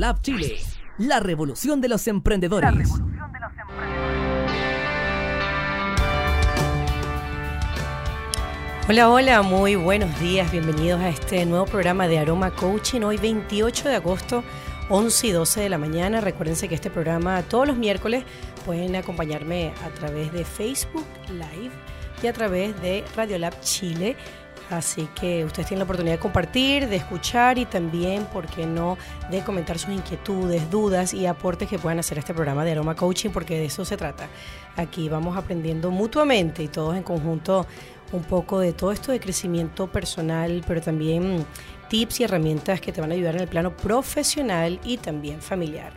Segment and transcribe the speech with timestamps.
[0.00, 0.56] Radiolab Chile,
[0.96, 2.88] la revolución de los emprendedores.
[8.88, 13.90] Hola, hola, muy buenos días, bienvenidos a este nuevo programa de Aroma Coaching, hoy 28
[13.90, 14.42] de agosto,
[14.88, 16.22] 11 y 12 de la mañana.
[16.22, 18.24] Recuérdense que este programa todos los miércoles
[18.64, 21.72] pueden acompañarme a través de Facebook Live
[22.22, 24.16] y a través de Radiolab Chile
[24.70, 28.96] Así que ustedes tienen la oportunidad de compartir, de escuchar y también, ¿por qué no?,
[29.28, 32.94] de comentar sus inquietudes, dudas y aportes que puedan hacer a este programa de Aroma
[32.94, 34.28] Coaching, porque de eso se trata.
[34.76, 37.66] Aquí vamos aprendiendo mutuamente y todos en conjunto
[38.12, 41.44] un poco de todo esto de crecimiento personal, pero también
[41.88, 45.92] tips y herramientas que te van a ayudar en el plano profesional y también familiar.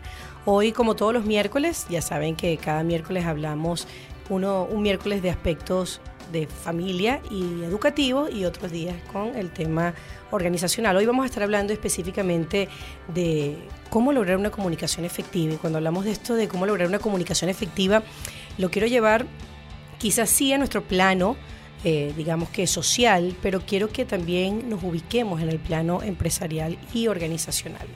[0.46, 3.88] Hoy, como todos los miércoles, ya saben que cada miércoles hablamos
[4.30, 6.02] uno, un miércoles de aspectos
[6.34, 9.94] de familia y educativo y otros días con el tema
[10.32, 10.98] organizacional.
[10.98, 12.68] Hoy vamos a estar hablando específicamente
[13.14, 13.56] de
[13.90, 15.54] cómo lograr una comunicación efectiva.
[15.54, 18.04] Y cuando hablamos de esto de cómo lograr una comunicación efectiva,
[18.58, 19.26] lo quiero llevar
[20.00, 21.38] quizás sí a nuestro plano,
[21.84, 27.08] eh, digamos que social, pero quiero que también nos ubiquemos en el plano empresarial y
[27.08, 27.88] organizacional.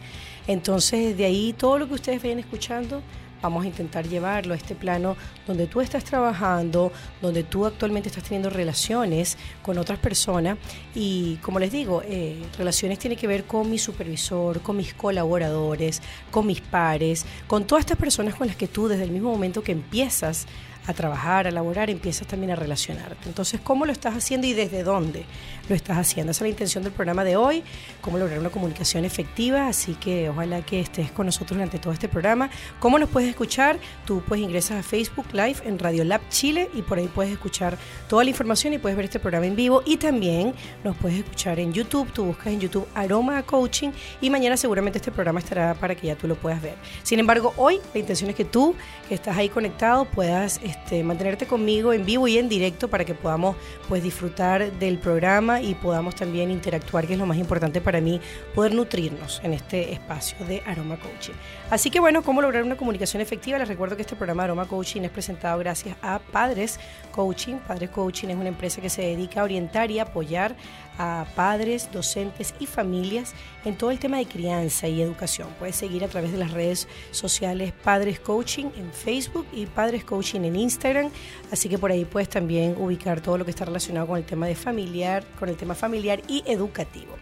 [0.45, 3.01] Entonces, de ahí todo lo que ustedes vayan escuchando
[3.41, 8.23] vamos a intentar llevarlo a este plano donde tú estás trabajando, donde tú actualmente estás
[8.23, 10.57] teniendo relaciones con otras personas.
[10.95, 16.01] Y como les digo, eh, relaciones tiene que ver con mi supervisor, con mis colaboradores,
[16.31, 19.63] con mis pares, con todas estas personas con las que tú desde el mismo momento
[19.63, 20.47] que empiezas
[20.87, 23.27] a trabajar, a laborar, empiezas también a relacionarte.
[23.27, 25.25] Entonces, ¿cómo lo estás haciendo y desde dónde
[25.67, 26.31] lo estás haciendo?
[26.31, 27.63] Esa es la intención del programa de hoy,
[28.01, 32.07] cómo lograr una comunicación efectiva, así que ojalá que estés con nosotros durante todo este
[32.07, 32.49] programa.
[32.79, 33.77] ¿Cómo nos puedes escuchar?
[34.05, 37.77] Tú pues ingresas a Facebook Live en Radio Lab Chile y por ahí puedes escuchar
[38.07, 41.59] toda la información y puedes ver este programa en vivo y también nos puedes escuchar
[41.59, 43.89] en YouTube, tú buscas en YouTube Aroma Coaching
[44.21, 46.75] y mañana seguramente este programa estará para que ya tú lo puedas ver.
[47.03, 48.73] Sin embargo, hoy la intención es que tú,
[49.09, 53.13] que estás ahí conectado, puedas este, mantenerte conmigo en vivo y en directo para que
[53.13, 53.57] podamos
[53.89, 58.21] pues disfrutar del programa y podamos también interactuar, que es lo más importante para mí,
[58.55, 61.33] poder nutrirnos en este espacio de Aroma Coaching.
[61.69, 63.57] Así que bueno, ¿cómo lograr una comunicación efectiva?
[63.57, 66.79] Les recuerdo que este programa Aroma Coaching es presentado gracias a Padres
[67.11, 67.55] Coaching.
[67.67, 70.55] Padres Coaching es una empresa que se dedica a orientar y apoyar
[70.97, 73.33] a padres, docentes y familias
[73.65, 75.47] en todo el tema de crianza y educación.
[75.59, 80.41] Puedes seguir a través de las redes sociales Padres Coaching en Facebook y Padres Coaching
[80.41, 81.11] en Instagram,
[81.51, 84.47] así que por ahí puedes también ubicar todo lo que está relacionado con el tema
[84.47, 87.15] de familiar, con el tema familiar y educativo.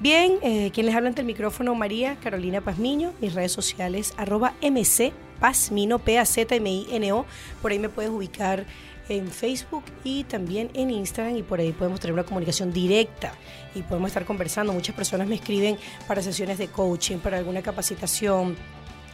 [0.00, 4.54] Bien, eh, quien les habla ante el micrófono, María Carolina Pazmiño, mis redes sociales, arroba
[4.62, 7.26] MC Pazmino, P-A-Z-M-I-N-O,
[7.60, 8.64] por ahí me puedes ubicar
[9.08, 13.32] en Facebook y también en Instagram y por ahí podemos tener una comunicación directa
[13.74, 14.72] y podemos estar conversando.
[14.72, 18.56] Muchas personas me escriben para sesiones de coaching, para alguna capacitación,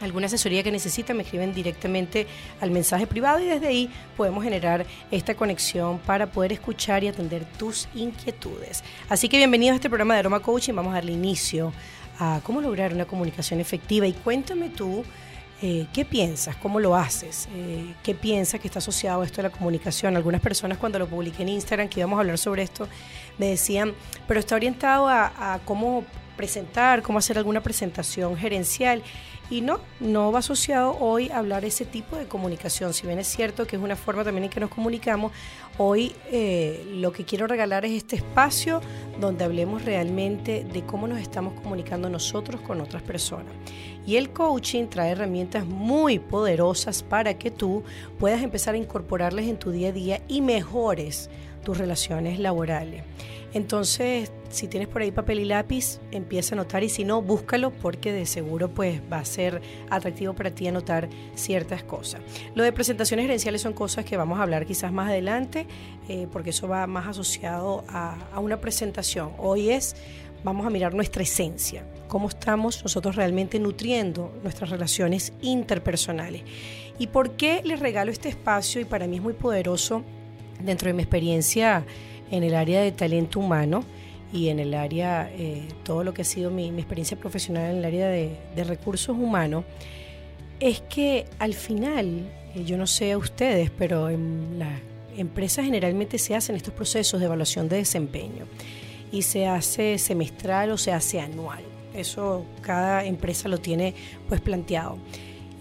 [0.01, 2.27] alguna asesoría que necesitan, me escriben directamente
[2.61, 7.45] al mensaje privado y desde ahí podemos generar esta conexión para poder escuchar y atender
[7.57, 8.83] tus inquietudes.
[9.09, 10.73] Así que bienvenidos a este programa de Aroma Coaching.
[10.73, 11.73] Vamos a darle inicio
[12.19, 15.03] a cómo lograr una comunicación efectiva y cuéntame tú
[15.61, 16.55] eh, ¿Qué piensas?
[16.57, 17.49] ¿Cómo lo haces?
[17.55, 20.15] Eh, ¿Qué piensas que está asociado a esto de la comunicación?
[20.15, 22.87] Algunas personas cuando lo publiqué en Instagram, que íbamos a hablar sobre esto,
[23.37, 23.93] me decían,
[24.27, 26.05] pero está orientado a cómo
[26.37, 29.01] presentar, cómo hacer alguna presentación gerencial.
[29.49, 32.93] Y no, no va asociado hoy a hablar ese tipo de comunicación.
[32.93, 35.31] Si bien es cierto que es una forma también en que nos comunicamos,
[35.77, 38.81] hoy eh, lo que quiero regalar es este espacio
[39.21, 43.53] donde hablemos realmente de cómo nos estamos comunicando nosotros con otras personas.
[44.07, 47.83] Y el coaching trae herramientas muy poderosas para que tú
[48.17, 51.29] puedas empezar a incorporarles en tu día a día y mejores
[51.65, 53.03] tus relaciones laborales.
[53.53, 57.71] Entonces, si tienes por ahí papel y lápiz, empieza a anotar y si no, búscalo
[57.71, 62.21] porque de seguro pues va a ser atractivo para ti anotar ciertas cosas.
[62.55, 65.67] Lo de presentaciones gerenciales son cosas que vamos a hablar quizás más adelante
[66.07, 69.31] eh, porque eso va más asociado a, a una presentación.
[69.37, 69.97] Hoy es,
[70.47, 76.43] vamos a mirar nuestra esencia, cómo estamos nosotros realmente nutriendo nuestras relaciones interpersonales.
[76.97, 78.79] ¿Y por qué les regalo este espacio?
[78.79, 80.03] Y para mí es muy poderoso
[80.63, 81.85] dentro de mi experiencia
[82.31, 83.83] en el área de talento humano
[84.31, 87.85] y en el área, eh, todo lo que ha sido mi, experiencia profesional en el
[87.85, 89.65] área de, recursos humanos,
[90.61, 92.21] es que al final,
[92.55, 94.79] eh, yo no sé a ustedes, pero en las
[95.17, 98.45] empresas generalmente se hacen estos procesos de evaluación de desempeño
[99.11, 101.63] y se hace semestral o se hace anual.
[101.93, 103.93] Eso cada empresa lo tiene
[104.27, 104.97] pues planteado.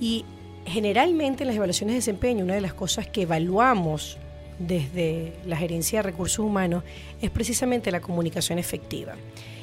[0.00, 0.24] Y
[0.66, 4.18] generalmente en las evaluaciones de desempeño, una de las cosas que evaluamos
[4.58, 6.82] desde la gerencia de recursos humanos
[7.20, 9.14] es precisamente la comunicación efectiva.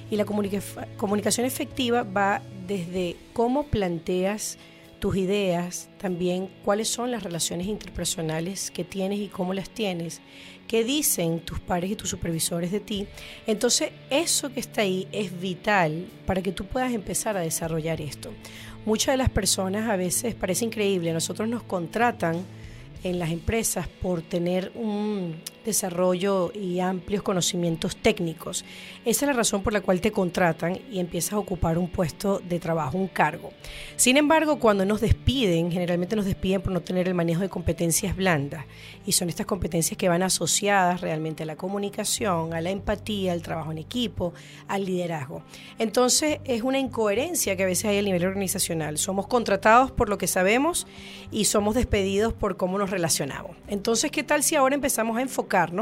[0.09, 4.57] Y la comunicación efectiva va desde cómo planteas
[5.03, 10.21] tus ideas, también cuáles son las relaciones interpersonales que tienes y cómo las tienes,
[10.65, 13.05] qué dicen tus pares y tus supervisores de ti.
[13.45, 18.31] Entonces, eso que está ahí es vital para que tú puedas empezar a desarrollar esto.
[18.85, 22.37] Muchas de las personas a veces parece increíble, nosotros nos contratan
[23.03, 28.65] en las empresas por tener un desarrollo y amplios conocimientos técnicos.
[29.05, 32.39] Esa es la razón por la cual te contratan y empiezas a ocupar un puesto
[32.39, 33.51] de trabajo, un cargo.
[33.95, 38.15] Sin embargo, cuando nos despiden, generalmente nos despiden por no tener el manejo de competencias
[38.15, 38.65] blandas.
[39.05, 43.41] Y son estas competencias que van asociadas realmente a la comunicación, a la empatía, al
[43.41, 44.33] trabajo en equipo,
[44.67, 45.43] al liderazgo.
[45.79, 48.97] Entonces, es una incoherencia que a veces hay a nivel organizacional.
[48.97, 50.87] Somos contratados por lo que sabemos
[51.31, 53.57] y somos despedidos por cómo nos relacionamos.
[53.67, 55.73] Entonces, ¿qué tal si ahora empezamos a enfocar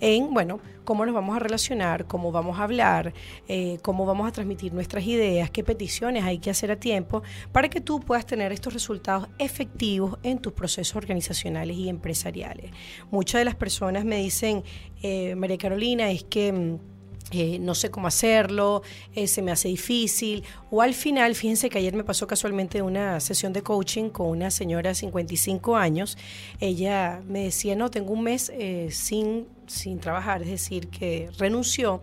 [0.00, 3.12] en, bueno, cómo nos vamos a relacionar, cómo vamos a hablar,
[3.48, 7.22] eh, cómo vamos a transmitir nuestras ideas, qué peticiones hay que hacer a tiempo
[7.52, 12.70] para que tú puedas tener estos resultados efectivos en tus procesos organizacionales y empresariales.
[13.10, 14.64] Muchas de las personas me dicen,
[15.02, 16.89] eh, María Carolina, es que mm,
[17.32, 18.82] eh, no sé cómo hacerlo,
[19.14, 20.42] eh, se me hace difícil.
[20.70, 24.50] O al final, fíjense que ayer me pasó casualmente una sesión de coaching con una
[24.50, 26.18] señora de 55 años.
[26.58, 32.02] Ella me decía, no, tengo un mes eh, sin, sin trabajar, es decir, que renunció.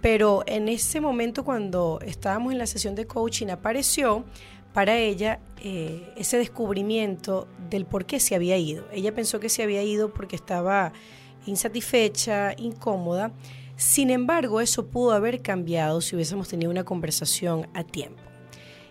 [0.00, 4.24] Pero en ese momento cuando estábamos en la sesión de coaching apareció
[4.72, 5.40] para ella
[6.16, 8.86] ese descubrimiento del por qué se había ido.
[8.92, 10.92] Ella pensó que se había ido porque estaba
[11.46, 13.32] insatisfecha, incómoda
[13.76, 18.22] sin embargo, eso pudo haber cambiado si hubiésemos tenido una conversación a tiempo.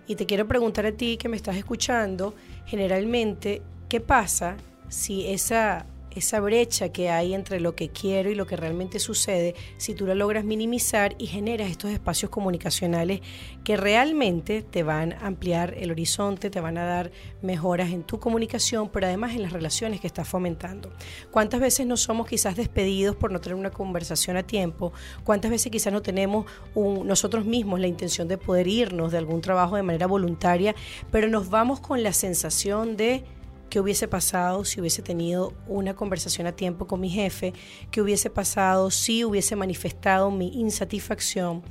[0.08, 2.36] Y te quiero preguntar a ti que me estás escuchando,
[2.68, 8.48] generalmente, ¿qué pasa si esa esa brecha que hay entre lo que quiero y lo
[8.48, 13.22] que realmente sucede, si tú la logras minimizar y generas estos espacios comunicacionales
[13.64, 18.20] que realmente te van a ampliar el horizonte, te van a dar mejoras en tu
[18.20, 20.92] comunicación, pero además en las relaciones que estás fomentando.
[21.32, 24.94] ¿Cuántas veces no somos quizás despedidos por no tener una conversación a tiempo?
[25.24, 26.46] ¿Cuántas veces quizás no tenemos
[26.76, 30.76] nosotros mismos la intención de poder irnos de algún trabajo de manera voluntaria,
[31.12, 33.24] pero nos vamos con la sensación de
[33.70, 37.54] qué hubiese pasado si hubiese tenido una conversación a tiempo con mi jefe,
[37.92, 41.64] qué hubiese pasado si hubiese manifestado mi insatisfacción,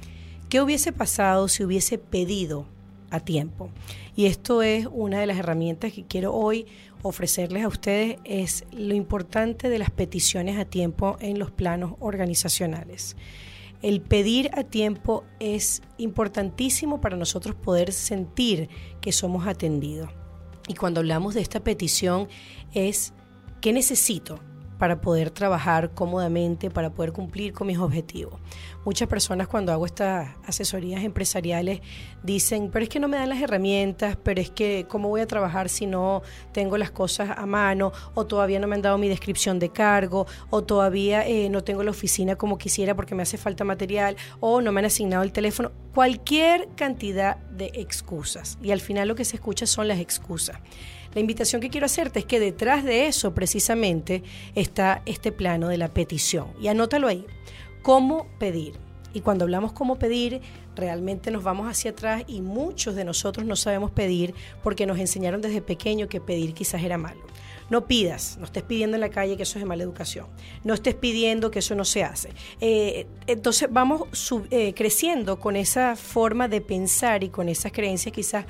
[0.49, 2.67] qué hubiese pasado si hubiese pedido
[3.11, 3.71] a tiempo.
[4.17, 6.67] Y esto es una de las herramientas que quiero hoy
[7.03, 13.17] ofrecerles a ustedes, es lo importante de las peticiones a tiempo en los planos organizacionales.
[13.83, 18.71] El pedir a tiempo es importantísimo para nosotros poder sentir
[19.03, 20.09] que somos atendidos.
[20.69, 22.29] Y cuando hablamos de esta petición
[22.73, 23.13] es,
[23.61, 24.41] ¿qué necesito?
[24.79, 28.41] Para poder trabajar cómodamente, para poder cumplir con mis objetivos.
[28.85, 31.81] Muchas personas cuando hago estas asesorías empresariales
[32.23, 35.27] dicen, pero es que no me dan las herramientas, pero es que cómo voy a
[35.27, 36.23] trabajar si no
[36.53, 40.27] tengo las cosas a mano, o todavía no me han dado mi descripción de cargo,
[40.51, 44.61] o todavía eh, no tengo la oficina como quisiera porque me hace falta material, o
[44.61, 45.73] no me han asignado el teléfono.
[45.95, 48.59] Cualquier cantidad de excusas.
[48.63, 50.59] Y al final lo que se escucha son las excusas.
[51.15, 54.23] La invitación que quiero hacerte es que detrás de eso precisamente
[54.55, 56.49] está este plano de la petición.
[56.61, 57.25] Y anótalo ahí.
[57.83, 58.75] ¿Cómo pedir?
[59.13, 60.41] Y cuando hablamos cómo pedir,
[60.75, 65.41] realmente nos vamos hacia atrás y muchos de nosotros no sabemos pedir porque nos enseñaron
[65.41, 67.21] desde pequeño que pedir quizás era malo.
[67.71, 70.27] No pidas, no estés pidiendo en la calle que eso es de mala educación.
[70.65, 72.31] No estés pidiendo que eso no se hace.
[72.61, 74.03] Eh, entonces vamos
[74.51, 78.45] eh, creciendo con esa forma de pensar y con esas creencias quizás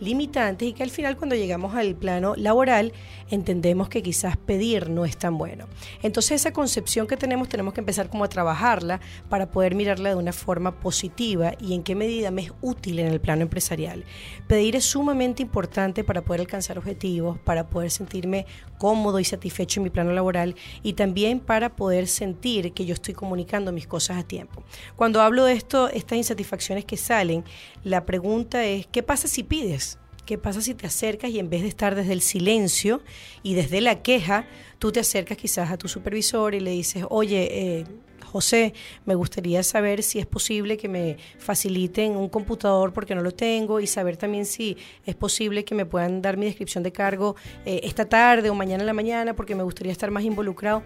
[0.00, 2.92] limitantes y que al final cuando llegamos al plano laboral
[3.30, 5.66] entendemos que quizás pedir no es tan bueno.
[6.02, 10.16] Entonces esa concepción que tenemos tenemos que empezar como a trabajarla para poder mirarla de
[10.16, 14.04] una forma positiva y en qué medida me es útil en el plano empresarial.
[14.46, 18.46] Pedir es sumamente importante para poder alcanzar objetivos, para poder sentirme
[18.78, 23.14] cómodo y satisfecho en mi plano laboral y también para poder sentir que yo estoy
[23.14, 24.62] comunicando mis cosas a tiempo.
[24.96, 27.44] Cuando hablo de esto, estas insatisfacciones que salen,
[27.84, 29.89] la pregunta es, ¿qué pasa si pides?
[30.24, 33.02] ¿Qué pasa si te acercas y en vez de estar desde el silencio
[33.42, 34.46] y desde la queja,
[34.78, 37.84] tú te acercas quizás a tu supervisor y le dices, oye, eh,
[38.30, 38.74] José,
[39.06, 43.80] me gustaría saber si es posible que me faciliten un computador porque no lo tengo
[43.80, 47.34] y saber también si es posible que me puedan dar mi descripción de cargo
[47.66, 50.84] eh, esta tarde o mañana en la mañana porque me gustaría estar más involucrado.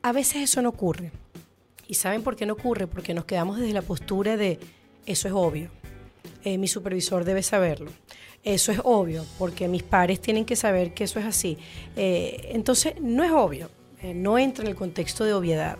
[0.00, 1.12] A veces eso no ocurre.
[1.86, 2.86] ¿Y saben por qué no ocurre?
[2.86, 4.58] Porque nos quedamos desde la postura de
[5.04, 5.70] eso es obvio.
[6.44, 7.90] Eh, mi supervisor debe saberlo.
[8.44, 11.58] Eso es obvio, porque mis pares tienen que saber que eso es así.
[11.96, 13.68] Eh, entonces, no es obvio,
[14.02, 15.76] eh, no entra en el contexto de obviedad.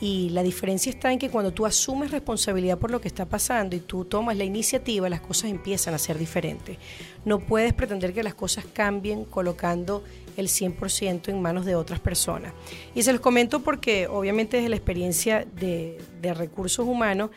[0.00, 3.74] Y la diferencia está en que cuando tú asumes responsabilidad por lo que está pasando
[3.74, 6.78] y tú tomas la iniciativa, las cosas empiezan a ser diferentes.
[7.24, 10.04] No puedes pretender que las cosas cambien colocando
[10.36, 12.52] el 100% en manos de otras personas.
[12.94, 17.30] Y se los comento porque obviamente desde la experiencia de, recursos humanos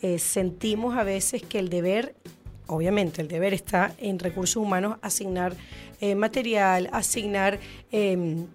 [0.00, 2.14] eh, sentimos a veces que el deber
[2.66, 5.54] obviamente el deber está en recursos humanos asignar
[6.00, 7.58] eh, material, asignar
[7.90, 8.46] em,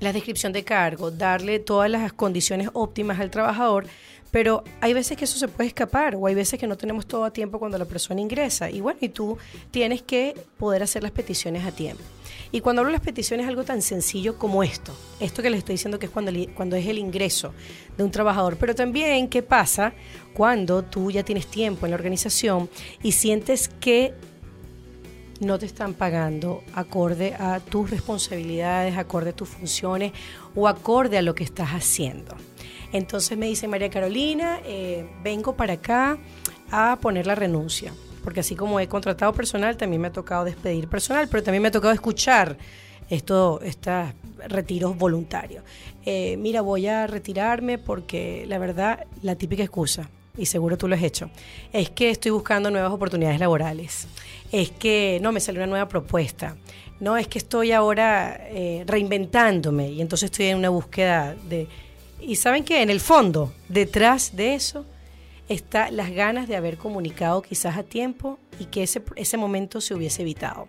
[0.00, 3.86] la descripción de cargo, darle todas las condiciones óptimas al trabajador,
[4.30, 7.24] pero hay veces que eso se puede escapar o hay veces que no tenemos todo
[7.24, 9.38] a tiempo cuando la persona ingresa y bueno, y tú
[9.70, 12.02] tienes que poder hacer las peticiones a tiempo.
[12.52, 14.96] Y cuando hablo de las peticiones, algo tan sencillo como esto.
[15.20, 17.52] Esto que les estoy diciendo que es cuando, cuando es el ingreso
[17.96, 18.56] de un trabajador.
[18.56, 19.92] Pero también, ¿qué pasa
[20.34, 22.68] cuando tú ya tienes tiempo en la organización
[23.02, 24.14] y sientes que
[25.40, 30.12] no te están pagando acorde a tus responsabilidades, acorde a tus funciones
[30.54, 32.36] o acorde a lo que estás haciendo?
[32.92, 36.18] Entonces me dice María Carolina, eh, vengo para acá
[36.70, 37.92] a poner la renuncia
[38.24, 41.68] porque así como he contratado personal, también me ha tocado despedir personal, pero también me
[41.68, 42.56] ha tocado escuchar
[43.10, 44.08] esto, estos
[44.48, 45.62] retiros voluntarios.
[46.06, 50.96] Eh, mira, voy a retirarme porque la verdad, la típica excusa, y seguro tú lo
[50.96, 51.30] has hecho,
[51.72, 54.08] es que estoy buscando nuevas oportunidades laborales,
[54.50, 56.56] es que no me salió una nueva propuesta,
[57.00, 61.68] no es que estoy ahora eh, reinventándome y entonces estoy en una búsqueda de...
[62.20, 64.86] Y saben que en el fondo, detrás de eso,
[65.48, 69.94] está las ganas de haber comunicado quizás a tiempo y que ese, ese momento se
[69.94, 70.68] hubiese evitado.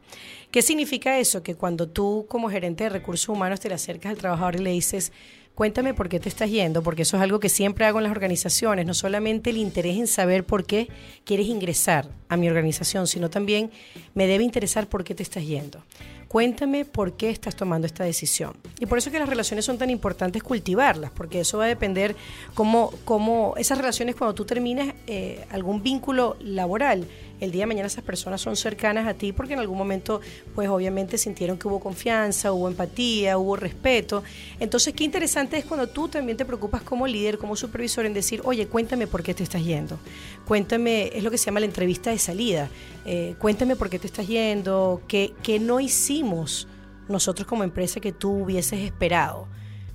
[0.52, 1.44] ¿Qué significa eso?
[1.44, 4.72] Que cuando tú como gerente de recursos humanos te le acercas al trabajador y le
[4.72, 5.12] dices,
[5.56, 8.12] cuéntame por qué te estás yendo, porque eso es algo que siempre hago en las
[8.12, 10.90] organizaciones, no solamente el interés en saber por qué
[11.24, 13.72] quieres ingresar a mi organización, sino también
[14.14, 15.82] me debe interesar por qué te estás yendo.
[16.28, 18.54] Cuéntame por qué estás tomando esta decisión.
[18.80, 21.68] Y por eso es que las relaciones son tan importantes cultivarlas, porque eso va a
[21.68, 22.16] depender
[22.54, 27.08] cómo, cómo esas relaciones cuando tú terminas eh, algún vínculo laboral,
[27.40, 30.22] el día de mañana esas personas son cercanas a ti porque en algún momento,
[30.54, 34.24] pues obviamente sintieron que hubo confianza, hubo empatía, hubo respeto.
[34.60, 38.42] Entonces, qué interesante es cuando tú también te preocupas como líder, como supervisor, en decir,
[38.46, 40.00] oye, cuéntame por qué te estás yendo.
[40.46, 42.70] Cuéntame, es lo que se llama la entrevista de salida.
[43.06, 46.68] Eh, cuéntame por qué te estás yendo, qué, qué no hicimos
[47.08, 49.48] nosotros como empresa que tú hubieses esperado.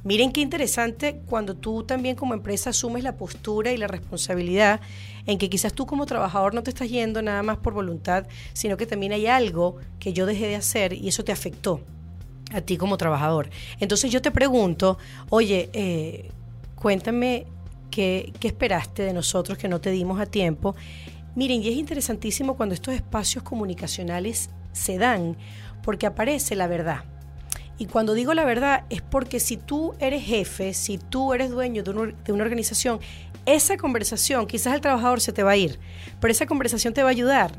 [0.03, 4.81] Miren qué interesante cuando tú también como empresa asumes la postura y la responsabilidad
[5.27, 8.77] en que quizás tú como trabajador no te estás yendo nada más por voluntad, sino
[8.77, 11.81] que también hay algo que yo dejé de hacer y eso te afectó
[12.53, 13.51] a ti como trabajador.
[13.79, 14.99] Entonces yo te pregunto,
[15.29, 16.31] oye, eh,
[16.75, 17.47] cuéntame
[17.91, 20.75] qué, qué esperaste de nosotros que no te dimos a tiempo.
[21.37, 25.37] Miren, y es interesantísimo cuando estos espacios comunicacionales se dan,
[25.83, 27.05] porque aparece la verdad.
[27.81, 31.83] Y cuando digo la verdad es porque si tú eres jefe, si tú eres dueño
[31.83, 31.91] de,
[32.31, 33.01] una organización,
[33.47, 35.79] esa conversación, quizás el trabajador se te va a ir,
[36.21, 37.53] pero esa conversación te va a ayudar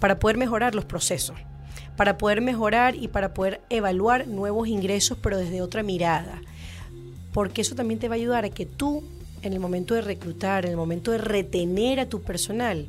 [0.00, 1.36] para poder mejorar los procesos,
[1.98, 6.40] para poder mejorar y para poder evaluar nuevos ingresos, pero desde otra mirada.
[7.34, 9.04] Porque eso también te va a ayudar a que tú,
[9.42, 12.86] en el momento de reclutar, en el momento de retener a tu personal,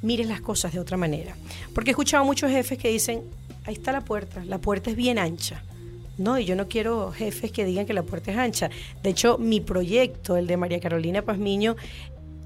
[0.00, 1.34] mires las cosas de otra manera.
[1.74, 3.24] Porque he escuchado muchos jefes que dicen,
[3.64, 5.64] ahí está la puerta, la puerta es bien ancha.
[6.20, 8.68] No, y yo no quiero jefes que digan que la puerta es ancha.
[9.02, 11.76] De hecho, mi proyecto, el de María Carolina Pazmiño,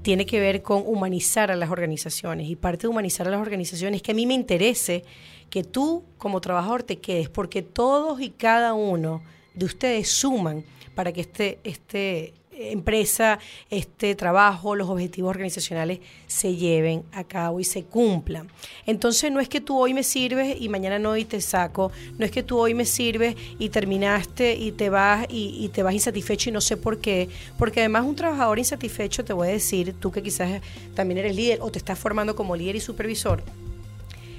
[0.01, 2.49] tiene que ver con humanizar a las organizaciones.
[2.49, 5.03] Y parte de humanizar a las organizaciones es que a mí me interese
[5.49, 9.21] que tú como trabajador te quedes, porque todos y cada uno
[9.53, 10.63] de ustedes suman
[10.95, 17.63] para que este, este empresa, este trabajo, los objetivos organizacionales se lleven a cabo y
[17.63, 18.47] se cumplan.
[18.85, 22.25] Entonces no es que tú hoy me sirves y mañana no y te saco, no
[22.25, 26.49] es que tú hoy me sirves y terminaste y te vas y, te vas insatisfecho
[26.49, 30.11] y no sé por qué, porque además un trabajador insatisfecho, te voy a decir, tú
[30.11, 30.61] que quizás
[30.93, 33.43] también eres líder o te estás formando como líder y supervisor,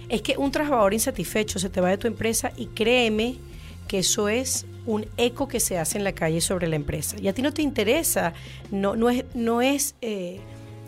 [0.08, 3.36] es que un trabajador insatisfecho se te va de tu empresa y créeme
[3.88, 7.16] que eso es un eco que se hace en la calle sobre la empresa.
[7.20, 8.32] Y a ti no te interesa,
[8.70, 10.40] no, no es, no es eh,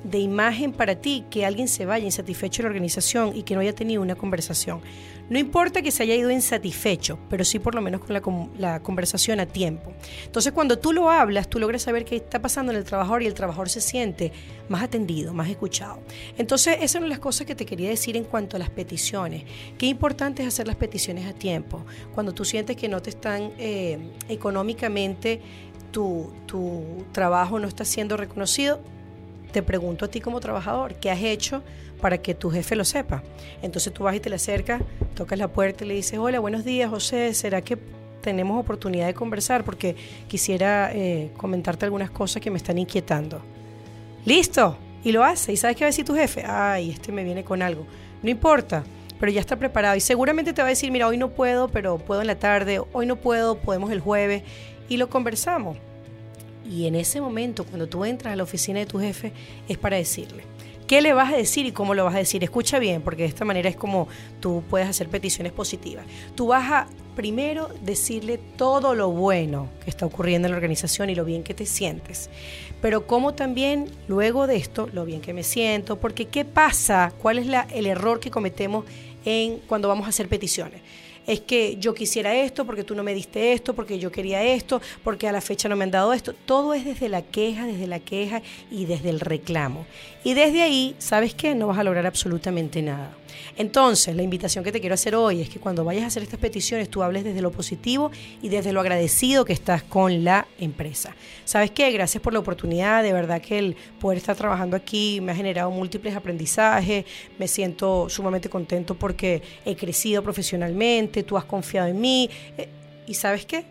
[0.05, 3.61] de imagen para ti que alguien se vaya insatisfecho de la organización y que no
[3.61, 4.81] haya tenido una conversación.
[5.31, 9.41] No importa que se haya ido insatisfecho, pero sí por lo menos con la, conversación
[9.41, 9.93] a tiempo.
[10.25, 13.27] Entonces cuando tú lo hablas, tú logras saber qué está pasando en el trabajador y
[13.27, 14.33] el trabajador se siente
[14.69, 16.01] más atendido, más escuchado.
[16.39, 19.45] Entonces esas son las cosas que te quería decir en cuanto a las peticiones.
[19.77, 21.85] Qué importante es hacer las peticiones a tiempo.
[22.15, 25.41] Cuando tú sientes que no te están eh, económicamente,
[25.93, 26.33] tu
[27.13, 28.81] trabajo no está siendo reconocido,
[29.53, 31.63] te pregunto a ti como trabajador, ¿qué has hecho
[32.01, 33.23] para que tu jefe lo sepa?
[33.63, 34.83] Entonces tú vas y te le acercas,
[35.15, 37.79] tocas la puerta y le dices, hola, buenos días, José, ¿será que
[38.21, 43.41] tenemos oportunidad de conversar porque quisiera eh, comentarte algunas cosas que me están inquietando.
[44.25, 45.53] Listo, y lo hace.
[45.53, 46.45] ¿Y sabes qué va a decir tu jefe?
[46.45, 47.87] Ay, este me viene con algo.
[48.23, 48.85] No importa,
[49.19, 51.99] pero ya está preparado y seguramente te va a decir, mira, hoy no puedo, pero
[51.99, 54.43] puedo en la tarde, hoy no puedo, podemos el jueves
[54.89, 55.79] y lo conversamos.
[56.69, 59.33] Y en ese momento, cuando tú entras a la oficina de tu jefe,
[59.69, 60.43] es para decirle,
[60.89, 62.43] ¿Qué le vas a decir y cómo lo vas a decir?
[62.43, 64.09] Escucha bien, porque de esta manera es como
[64.41, 66.07] tú puedes hacer peticiones positivas.
[66.35, 71.15] Tú vas a primero decirle todo lo bueno que está ocurriendo en la organización y
[71.15, 72.31] lo bien que te sientes.
[72.81, 77.13] Pero como también luego de esto, lo bien que me siento, porque ¿qué pasa?
[77.21, 78.87] ¿Cuál es el error que cometemos
[79.27, 80.81] en cuando vamos a hacer peticiones?
[81.29, 84.81] es que yo quisiera esto, porque tú no me diste esto, porque yo quería esto,
[85.05, 86.33] porque a la fecha no me han dado esto.
[86.33, 88.41] Todo es desde la queja, desde la queja
[88.71, 89.85] y desde el reclamo.
[90.29, 91.55] Y desde ahí, ¿sabes qué?
[91.55, 93.17] No vas a lograr absolutamente nada.
[93.57, 96.39] Entonces, la invitación que te quiero hacer hoy es que cuando vayas a hacer estas
[96.39, 98.11] peticiones, tú hables desde lo positivo
[98.43, 101.17] y desde lo agradecido que estás con la empresa.
[101.47, 101.91] ¿Sabes qué?
[101.93, 105.71] Gracias por la oportunidad, de verdad que el poder estar trabajando aquí me ha generado
[105.71, 107.07] múltiples aprendizajes,
[107.39, 112.29] me siento sumamente contento porque he crecido profesionalmente, tú has confiado en mí.
[112.59, 112.69] Eh,
[113.07, 113.65] ¿Y sabes qué?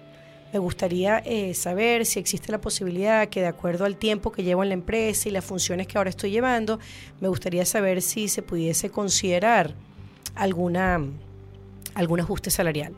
[0.53, 4.63] Me gustaría eh, saber si existe la posibilidad que de acuerdo al tiempo que llevo
[4.63, 6.79] en la empresa y las funciones que ahora estoy llevando,
[7.19, 9.73] me gustaría saber si se pudiese considerar
[10.35, 11.01] alguna,
[11.95, 12.93] algún ajuste salarial.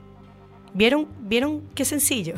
[0.74, 2.36] ¿Vieron, ¿Vieron qué sencillo?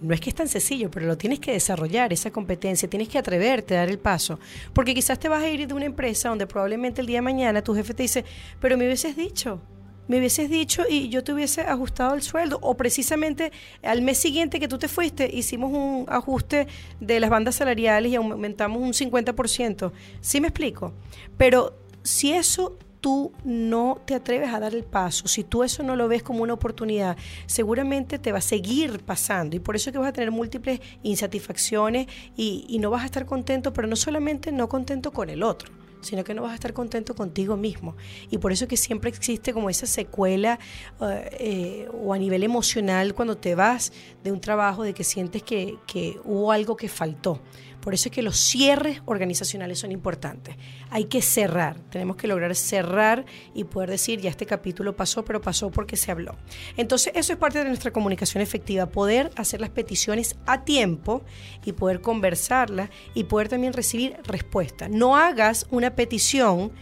[0.00, 3.16] No es que es tan sencillo, pero lo tienes que desarrollar, esa competencia, tienes que
[3.16, 4.38] atreverte a dar el paso.
[4.74, 7.62] Porque quizás te vas a ir de una empresa donde probablemente el día de mañana
[7.62, 8.24] tu jefe te dice,
[8.60, 9.60] pero me hubieses dicho,
[10.08, 12.58] me hubieses dicho y yo te hubiese ajustado el sueldo.
[12.62, 16.66] O precisamente al mes siguiente que tú te fuiste, hicimos un ajuste
[17.00, 19.92] de las bandas salariales y aumentamos un 50%.
[20.20, 20.92] ¿Sí me explico?
[21.36, 25.94] Pero si eso tú no te atreves a dar el paso, si tú eso no
[25.94, 29.92] lo ves como una oportunidad, seguramente te va a seguir pasando y por eso es
[29.92, 33.96] que vas a tener múltiples insatisfacciones y, y no vas a estar contento, pero no
[33.96, 37.96] solamente no contento con el otro sino que no vas a estar contento contigo mismo.
[38.30, 40.58] Y por eso que siempre existe como esa secuela
[41.00, 43.92] eh, eh, o a nivel emocional cuando te vas
[44.22, 47.40] de un trabajo de que sientes que, que hubo algo que faltó.
[47.84, 50.56] Por eso es que los cierres organizacionales son importantes.
[50.88, 55.42] Hay que cerrar, tenemos que lograr cerrar y poder decir, ya este capítulo pasó, pero
[55.42, 56.34] pasó porque se habló.
[56.78, 61.24] Entonces, eso es parte de nuestra comunicación efectiva, poder hacer las peticiones a tiempo
[61.62, 64.88] y poder conversarlas y poder también recibir respuesta.
[64.88, 66.72] No hagas una petición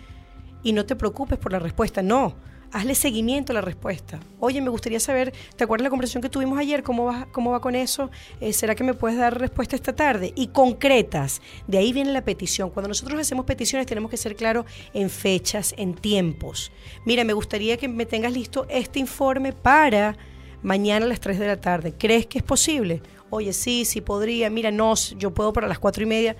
[0.62, 2.36] y no te preocupes por la respuesta, no
[2.72, 4.18] hazle seguimiento a la respuesta.
[4.40, 6.82] Oye, me gustaría saber, ¿te acuerdas la conversación que tuvimos ayer?
[6.82, 8.11] ¿Cómo va, cómo va con eso?
[8.40, 10.32] Eh, ¿Será que me puedes dar respuesta esta tarde?
[10.35, 11.42] Y concretas.
[11.66, 12.70] De ahí viene la petición.
[12.70, 16.72] Cuando nosotros hacemos peticiones tenemos que ser claros en fechas, en tiempos.
[17.04, 20.16] Mira, me gustaría que me tengas listo este informe para
[20.62, 21.94] mañana a las 3 de la tarde.
[21.96, 23.02] ¿Crees que es posible?
[23.30, 24.50] Oye, sí, sí podría.
[24.50, 26.37] Mira, no, yo puedo para las 4 y media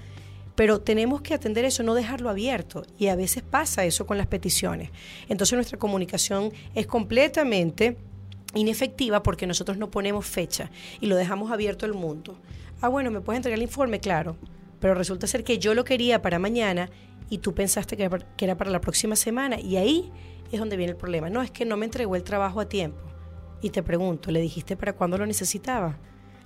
[0.55, 2.85] pero tenemos que atender eso, no dejarlo abierto.
[2.99, 4.91] Y a veces pasa eso con las peticiones.
[5.29, 7.97] Entonces nuestra comunicación es completamente
[8.55, 12.39] inefectiva porque nosotros no ponemos fecha y lo dejamos abierto al mundo.
[12.81, 14.01] Ah, bueno, ¿me puedes entregar el informe?
[14.01, 14.37] Claro,
[14.81, 16.91] pero resulta ser que yo lo quería para mañana
[17.31, 18.11] y tú pensaste que
[18.45, 20.13] era para la próxima semana y ahí
[20.51, 21.31] es donde viene el problema.
[21.31, 23.01] No, es que no me entregó el trabajo a tiempo.
[23.63, 25.99] Y te pregunto, ¿le dijiste para cuándo lo necesitaba?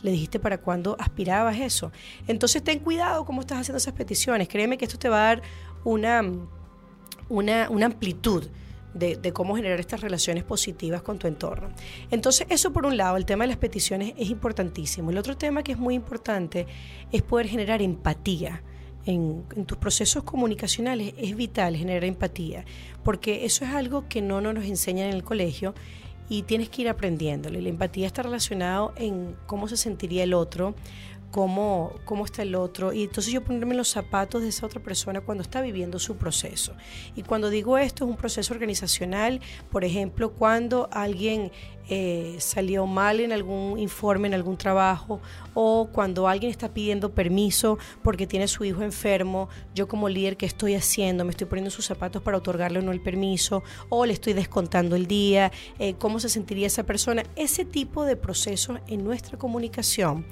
[0.07, 1.91] Le dijiste para cuándo aspirabas eso.
[2.29, 4.49] Entonces ten cuidado cómo estás haciendo esas peticiones.
[4.49, 5.43] Créeme que esto te va a dar
[5.85, 6.23] una,
[7.29, 8.49] una, una amplitud.
[8.95, 11.69] De, cómo generar estas relaciones positivas con tu entorno.
[12.11, 15.11] Entonces, eso por un lado, el tema de las peticiones es importantísimo.
[15.11, 16.67] El otro tema que es muy importante
[17.13, 18.63] es poder generar empatía.
[19.05, 22.65] En, en, tus procesos comunicacionales es vital generar empatía,
[23.05, 25.75] porque eso es algo que no nos enseñan en el colegio
[26.29, 27.63] y tienes que ir aprendiéndole.
[27.63, 30.75] La empatía está relacionado en cómo se sentiría el otro,
[31.37, 32.95] cómo, cómo está el otro.
[32.95, 36.73] Y entonces yo ponerme los zapatos de esa otra persona cuando está viviendo su proceso.
[37.15, 41.53] Y cuando digo esto es un proceso organizacional, por ejemplo, cuando alguien
[41.91, 45.21] eh, salió mal en algún informe, en algún trabajo,
[45.53, 50.47] o cuando alguien está pidiendo permiso porque tiene su hijo enfermo, yo como líder, ¿qué
[50.47, 51.27] estoy haciendo?
[51.27, 53.63] ¿Me estoy poniendo sus zapatos para otorgarle o no el permiso?
[53.91, 55.53] ¿O le estoy descontando el día?
[55.79, 57.25] Eh, ¿Cómo se sentiría esa persona?
[57.37, 60.25] Ese tipo de procesos en nuestra comunicación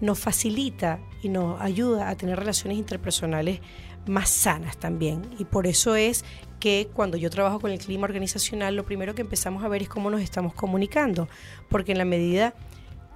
[0.00, 3.60] nos facilita y nos ayuda a tener relaciones interpersonales
[4.06, 5.22] más sanas también.
[5.38, 6.24] Y por eso es
[6.60, 9.88] que cuando yo trabajo con el clima organizacional, lo primero que empezamos a ver es
[9.88, 11.28] cómo nos estamos comunicando,
[11.68, 12.54] porque en la medida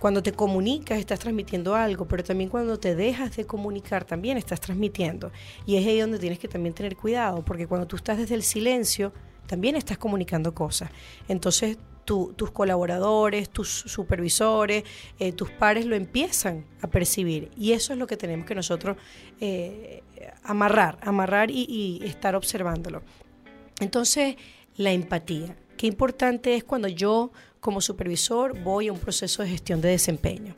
[0.00, 4.58] cuando te comunicas estás transmitiendo algo, pero también cuando te dejas de comunicar también estás
[4.58, 5.30] transmitiendo.
[5.66, 8.42] Y es ahí donde tienes que también tener cuidado, porque cuando tú estás desde el
[8.42, 9.12] silencio,
[9.46, 10.90] también estás comunicando cosas.
[11.28, 14.84] Entonces tus colaboradores, tus supervisores,
[15.18, 17.50] eh, tus pares lo empiezan a percibir.
[17.56, 18.96] Y eso es lo que tenemos que nosotros
[19.40, 20.02] eh,
[20.42, 23.02] amarrar, amarrar y, estar observándolo.
[23.80, 24.36] Entonces,
[24.76, 25.56] la empatía.
[25.76, 30.54] Qué importante es cuando yo como supervisor voy a un proceso de gestión de desempeño.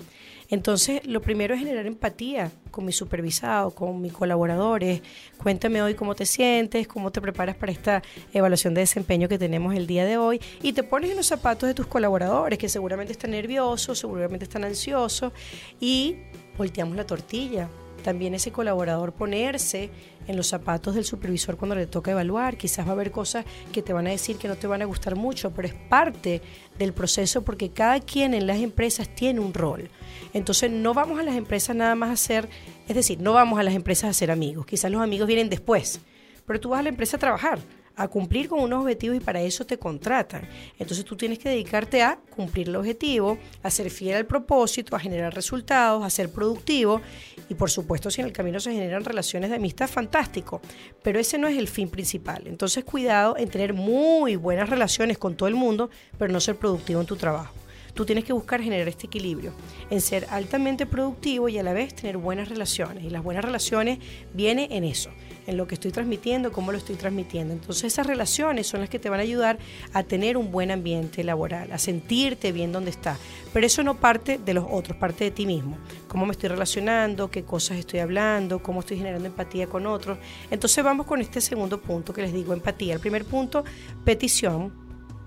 [0.53, 5.01] Entonces, lo primero es generar empatía con mi supervisado, con mis colaboradores.
[5.43, 8.03] Cuéntame hoy cómo te sientes, cómo te preparas para esta
[8.35, 11.69] evaluación de desempeño que tenemos el día de hoy y te pones en los zapatos
[11.69, 15.33] de tus colaboradores que seguramente están nerviosos, seguramente están ansiosos
[15.81, 16.17] y
[16.59, 17.71] volteamos la tortilla
[18.03, 19.91] también ese colaborador ponerse
[20.27, 22.57] en los zapatos del supervisor cuando le toca evaluar.
[22.57, 24.85] Quizás va a haber cosas que te van a decir que no te van a
[24.85, 26.43] gustar mucho, pero es parte
[26.79, 29.89] del proceso porque cada quien en las empresas tiene un rol.
[30.33, 32.49] Entonces no vamos a las empresas nada más a hacer,
[32.89, 34.67] es decir, no vamos a las empresas a ser amigos.
[34.67, 36.01] Quizás los amigos vienen después,
[36.47, 37.59] pero tú vas a la empresa a trabajar
[37.97, 40.49] a cumplir con unos objetivos y para eso te contratan.
[40.79, 44.99] Entonces tú tienes que dedicarte a cumplir el objetivo, a ser fiel al propósito, a
[44.99, 47.01] generar resultados, a ser productivo
[47.49, 50.61] y por supuesto si en el camino se generan relaciones de amistad, fantástico,
[51.03, 52.47] pero ese no es el fin principal.
[52.47, 57.01] Entonces cuidado en tener muy buenas relaciones con todo el mundo, pero no ser productivo
[57.01, 57.55] en tu trabajo.
[57.95, 59.53] Tú tienes que buscar generar este equilibrio
[59.91, 63.05] en ser altamente productivo y a la vez tener buenas relaciones.
[63.05, 63.99] Y las buenas relaciones
[64.33, 65.11] vienen en eso,
[65.47, 67.53] en lo que estoy transmitiendo, cómo lo estoy transmitiendo.
[67.53, 69.59] Entonces esas relaciones son las que te van a ayudar
[69.93, 73.19] a tener un buen ambiente laboral, a sentirte bien donde estás.
[73.53, 75.77] Pero eso no parte de los otros, parte de ti mismo.
[76.09, 80.19] Cómo me estoy relacionando, qué cosas estoy hablando, cómo estoy generando empatía con otros.
[80.51, 82.95] Entonces vamos con este segundo punto que les digo, empatía.
[82.95, 83.65] El primer punto,
[84.05, 84.73] petición.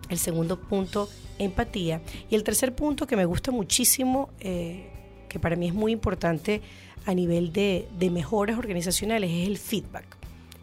[0.10, 2.02] El segundo punto, empatía.
[2.30, 4.92] Y el tercer punto que me gusta muchísimo, eh,
[5.28, 6.62] que para mí es muy importante
[7.06, 10.06] a nivel de, mejoras organizacionales, es el feedback.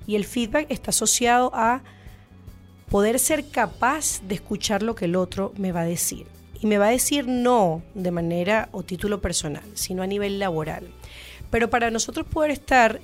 [0.07, 1.83] Y el feedback está asociado a
[2.89, 6.27] poder ser capaz de escuchar lo que el otro me va a decir.
[6.61, 10.89] Y me va a decir no de manera o título personal, sino a nivel laboral.
[11.51, 13.01] Pero para nosotros poder estar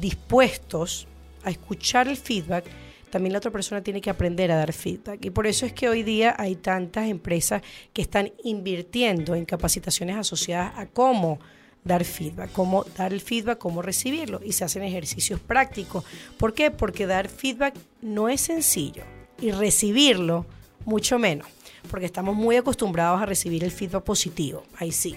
[0.00, 1.06] dispuestos
[1.44, 2.64] a escuchar el feedback,
[3.10, 5.22] también la otra persona tiene que aprender a dar feedback.
[5.24, 10.16] Y por eso es que hoy día hay tantas empresas que están invirtiendo en capacitaciones
[10.16, 11.38] asociadas a cómo
[11.84, 14.40] dar feedback, cómo dar el feedback, cómo recibirlo.
[14.44, 16.04] Y se hacen ejercicios prácticos.
[16.38, 16.70] ¿Por qué?
[16.70, 19.04] Porque dar feedback no es sencillo
[19.40, 20.46] y recibirlo
[20.84, 21.46] mucho menos,
[21.90, 24.64] porque estamos muy acostumbrados a recibir el feedback positivo.
[24.78, 25.16] Ahí sí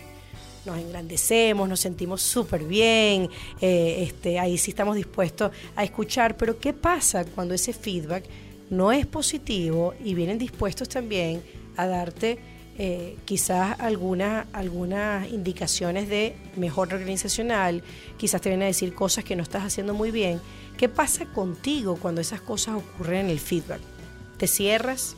[0.65, 3.29] nos engrandecemos, nos sentimos súper bien,
[3.61, 8.25] eh, este, ahí sí estamos dispuestos a escuchar, pero ¿qué pasa cuando ese feedback
[8.69, 11.43] no es positivo y vienen dispuestos también
[11.77, 12.39] a darte
[12.77, 17.83] eh, quizás algunas, algunas indicaciones de mejor organizacional,
[18.17, 20.41] quizás te vienen a decir cosas que no estás haciendo muy bien?
[20.77, 23.79] ¿Qué pasa contigo cuando esas cosas ocurren en el feedback?
[24.37, 25.15] ¿Te cierras?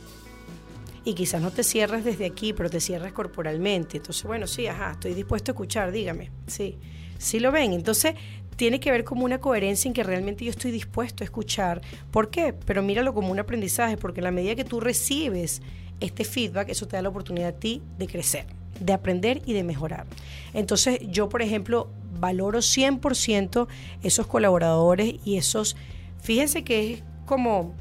[1.08, 3.96] y quizás no te cierras desde aquí, pero te cierras corporalmente.
[3.96, 6.30] Entonces, bueno, sí, ajá, estoy dispuesto a escuchar, dígame.
[6.46, 6.76] Sí,
[7.16, 7.72] sí lo ven.
[7.72, 8.14] Entonces,
[8.56, 11.80] tiene que ver como una coherencia en que realmente yo estoy dispuesto a escuchar.
[12.10, 12.52] ¿Por qué?
[12.52, 15.62] Pero míralo como un aprendizaje, porque en la medida que tú recibes
[16.00, 18.46] este feedback, eso te da la oportunidad a ti de crecer,
[18.80, 20.06] de aprender y de mejorar.
[20.54, 23.68] Entonces, yo, por ejemplo, valoro 100%
[24.02, 25.76] esos colaboradores y esos,
[26.20, 27.74] fíjense que es como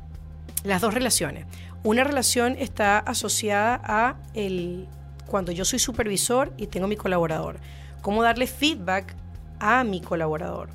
[0.64, 1.46] las dos relaciones.
[1.84, 4.88] Una relación está asociada a el,
[5.28, 7.60] cuando yo soy supervisor y tengo mi colaborador.
[8.02, 9.16] Cómo darle feedback
[9.60, 10.70] a mi colaborador.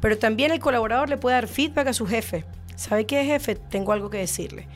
[0.00, 2.44] Pero también el colaborador le puede dar feedback a su jefe.
[2.76, 3.54] ¿Sabe qué, jefe?
[3.54, 4.66] Tengo algo que decirle.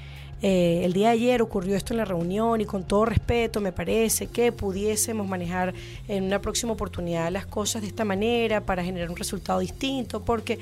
[0.43, 3.73] Eh, el día de ayer ocurrió esto en la reunión y con todo respeto me
[3.73, 5.73] parece que pudiésemos manejar
[6.09, 10.59] en una próxima oportunidad las cosas de esta manera para generar un resultado distinto, porque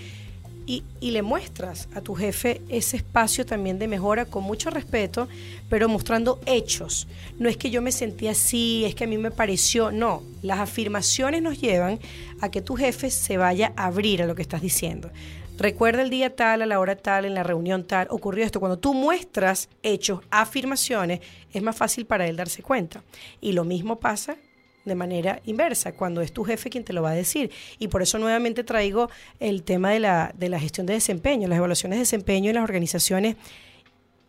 [0.66, 5.28] y, le muestras a tu jefe ese espacio también de mejora con mucho respeto,
[5.68, 7.06] pero mostrando hechos.
[7.38, 10.60] No es que yo me sentí así, es que a mí me pareció, no, las
[10.60, 11.98] afirmaciones nos llevan
[12.40, 15.10] a que tu jefe se vaya a abrir a lo que estás diciendo.
[15.56, 18.58] Recuerda el día tal, a la hora tal, en la reunión tal, ocurrió esto.
[18.58, 21.20] Cuando tú muestras hechos, afirmaciones,
[21.52, 23.04] es más fácil para él darse cuenta.
[23.40, 24.36] Y lo mismo pasa
[24.84, 27.50] de manera inversa, cuando es tu jefe quien te lo va a decir.
[27.78, 31.48] Y por eso nuevamente traigo el tema de la, de la gestión de desempeño.
[31.48, 33.36] Las evaluaciones de desempeño en las organizaciones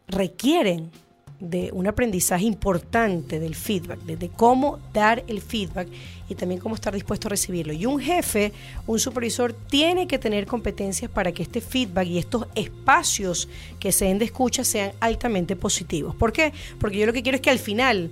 [0.07, 0.91] requieren
[1.39, 5.87] de un aprendizaje importante del feedback, de, cómo dar el feedback
[6.29, 7.73] y también cómo estar dispuesto a recibirlo.
[7.73, 8.53] Y un jefe,
[8.87, 14.05] un supervisor, tiene que tener competencias para que este feedback y estos espacios que se
[14.05, 16.15] den de escucha sean altamente positivos.
[16.15, 16.53] ¿Por qué?
[16.79, 18.09] Porque yo lo que quiero es que al final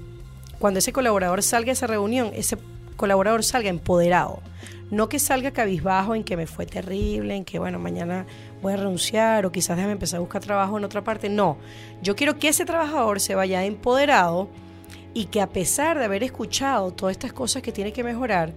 [0.59, 2.57] cuando ese colaborador salga a esa reunión, ese
[2.95, 4.41] colaborador salga empoderado.
[4.91, 8.25] No que salga cabizbajo en que me fue terrible, en que, bueno, mañana
[8.63, 11.29] voy renunciar o quizás déjame empezar a buscar trabajo en otra parte.
[11.29, 11.57] No,
[12.01, 14.47] yo quiero que ese trabajador se vaya empoderado
[15.13, 18.53] y que a pesar de haber escuchado todas estas cosas que tiene que mejorar,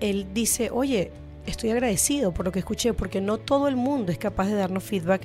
[0.00, 1.12] él dice, oye,
[1.46, 4.82] estoy agradecido por lo que escuché, porque no todo el mundo es capaz de darnos
[4.82, 5.22] feedback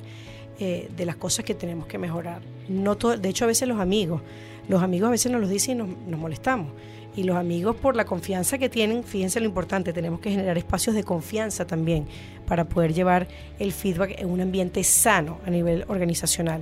[0.60, 2.42] eh, de las cosas que tenemos que mejorar.
[2.68, 4.22] No todo, de hecho, a veces los amigos,
[4.68, 6.72] los amigos a veces nos los dicen y nos molestamos.
[7.16, 10.96] Y los amigos, por la confianza que tienen, fíjense lo importante, tenemos que generar espacios
[10.96, 12.06] de confianza también
[12.46, 13.28] para poder llevar
[13.60, 16.62] el feedback en un ambiente sano a nivel organizacional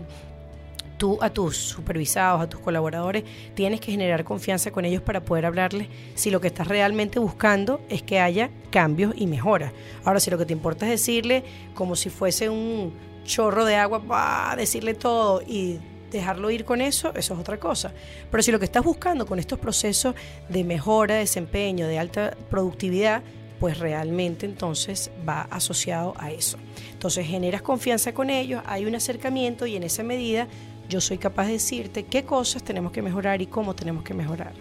[0.99, 3.23] tú a tus supervisados, a tus colaboradores,
[3.55, 7.81] tienes que generar confianza con ellos para poder hablarles si lo que estás realmente buscando
[7.89, 9.71] es que haya cambios y mejoras.
[10.03, 13.99] Ahora, si lo que te importa es decirle como si fuese un chorro de agua,
[14.05, 14.55] ¡bah!
[14.55, 15.79] decirle todo y
[16.11, 17.93] dejarlo ir con eso, eso es otra cosa.
[18.29, 20.15] Pero si lo que estás buscando con estos procesos
[20.47, 23.23] de mejora, de desempeño, de alta productividad,
[23.59, 26.57] pues realmente entonces va asociado a eso.
[26.91, 30.47] Entonces generas confianza con ellos, hay un acercamiento y en esa medida
[30.87, 34.53] yo soy capaz de decirte qué cosas tenemos que mejorar y cómo tenemos que mejorar.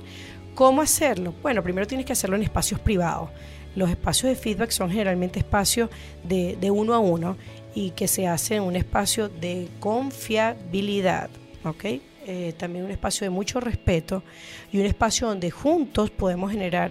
[0.55, 1.35] ¿Cómo hacerlo?
[1.41, 3.31] Bueno, primero tienes que hacerlo en espacios privados.
[3.77, 5.89] Los espacios de feedback son generalmente espacios
[6.25, 7.37] de, uno a uno
[7.79, 11.31] y que se hace en un espacio de confiabilidad,
[11.63, 11.85] ¿ok?
[12.27, 14.25] Eh, también un espacio de mucho respeto
[14.73, 16.91] y un espacio donde juntos podemos generar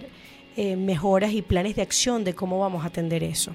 [0.56, 3.52] eh, mejoras y planes de acción de cómo vamos a atender eso.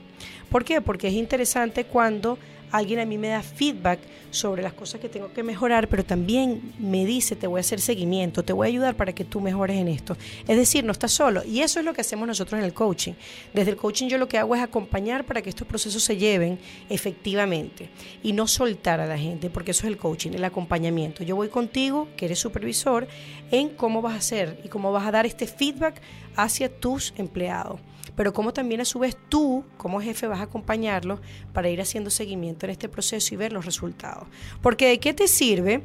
[0.48, 0.80] ¿Por qué?
[0.80, 2.38] Porque es interesante cuando
[2.74, 4.00] alguien a mí me da feedback
[4.32, 7.80] sobre las cosas que tengo que mejorar, pero también me dice, te voy a hacer
[7.80, 10.18] seguimiento, te voy a ayudar para que tú mejores en esto.
[10.48, 11.44] Es decir, no estás solo.
[11.46, 13.14] Y eso es lo que hacemos nosotros en el coaching.
[13.54, 16.58] Desde el coaching yo lo que hago es acompañar para que estos procesos se lleven
[16.90, 17.90] efectivamente
[18.24, 21.24] y no soltar a la gente, porque eso es el coaching, el acompañamiento.
[21.24, 23.08] Yo voy contigo, que eres supervisor,
[23.52, 26.02] en cómo vas a hacer y cómo vas a dar este feedback
[26.36, 27.80] hacia tus empleados
[28.16, 31.20] pero cómo también a su vez tú, como jefe, vas a acompañarlos
[31.54, 34.28] para ir haciendo seguimiento en este proceso y ver los resultados.
[34.62, 35.84] Porque ¿de qué te sirve?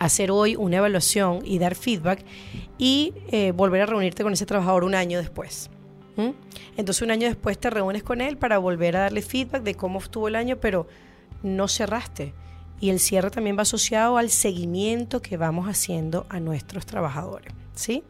[0.00, 2.24] hacer hoy una evaluación y dar feedback
[2.78, 5.70] y eh, volver a reunirte con ese trabajador un año después.
[6.76, 10.00] Entonces un año después te reúnes con él para volver a darle feedback de cómo
[10.00, 10.86] estuvo el año, pero
[11.42, 12.34] no cerraste.
[12.78, 17.54] Y el cierre también va asociado al seguimiento que vamos haciendo a nuestros trabajadores.
[17.74, 18.02] ¿sí?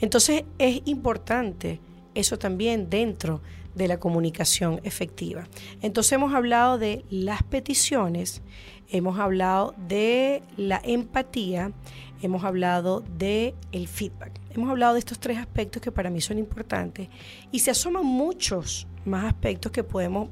[0.00, 1.80] Entonces es importante
[2.16, 3.40] eso también dentro
[3.74, 5.46] de la comunicación efectiva.
[5.82, 8.42] Entonces hemos hablado de las peticiones,
[8.88, 11.72] hemos hablado de la empatía,
[12.22, 14.32] hemos hablado de el feedback.
[14.54, 17.08] Hemos hablado de estos tres aspectos que para mí son importantes
[17.52, 20.30] y se asoman muchos más aspectos que podemos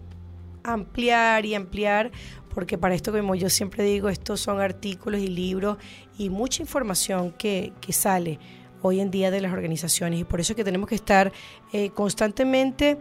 [0.63, 2.11] ampliar y ampliar
[2.55, 5.77] porque para esto, como yo siempre digo, estos son artículos y libros
[6.17, 8.39] y mucha información que, que sale
[8.87, 11.33] hoy en día de las organizaciones y por eso es que tenemos que estar
[11.73, 12.99] eh, constantemente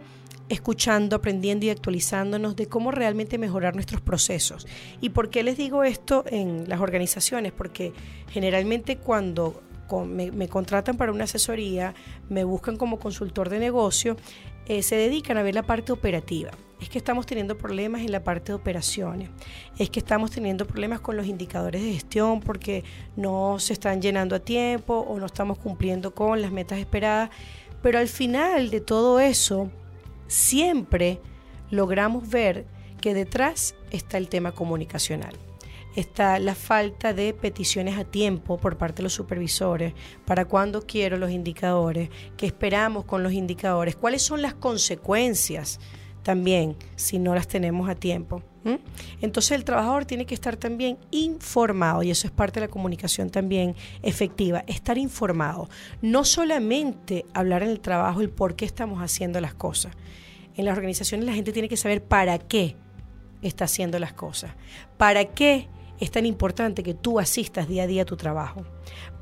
[0.48, 4.66] escuchando, aprendiendo y actualizándonos de cómo realmente mejorar nuestros procesos.
[5.02, 7.52] ¿Y por qué les digo esto en las organizaciones?
[7.52, 7.92] Porque
[8.30, 9.62] generalmente cuando
[10.06, 11.94] me, contratan para una asesoría,
[12.30, 14.16] me buscan como consultor de negocio,
[14.66, 16.50] eh, se dedican a ver la parte operativa.
[16.80, 19.30] Es que estamos teniendo problemas en la parte de operaciones.
[19.78, 22.84] Es que estamos teniendo problemas con los indicadores de gestión porque
[23.16, 27.30] no se están llenando a tiempo o no estamos cumpliendo con las metas esperadas.
[27.82, 29.70] Pero al final de todo eso,
[30.26, 31.20] siempre
[31.70, 32.66] logramos ver
[33.00, 35.34] que detrás está el tema comunicacional
[35.96, 41.16] está la falta de peticiones a tiempo por parte de los supervisores, para cuándo quiero
[41.16, 45.80] los indicadores, qué esperamos con los indicadores, cuáles son las consecuencias
[46.24, 48.42] también si no las tenemos a tiempo.
[49.20, 53.28] Entonces el trabajador tiene que estar también informado y eso es parte de la comunicación
[53.28, 55.68] también efectiva, estar informado,
[56.00, 59.92] no solamente hablar en el trabajo el por qué estamos haciendo las cosas.
[60.56, 62.74] En las organizaciones la gente tiene que saber para qué
[63.42, 64.52] está haciendo las cosas,
[64.96, 65.68] para qué
[66.00, 68.64] es tan importante que tú asistas día a día a tu trabajo?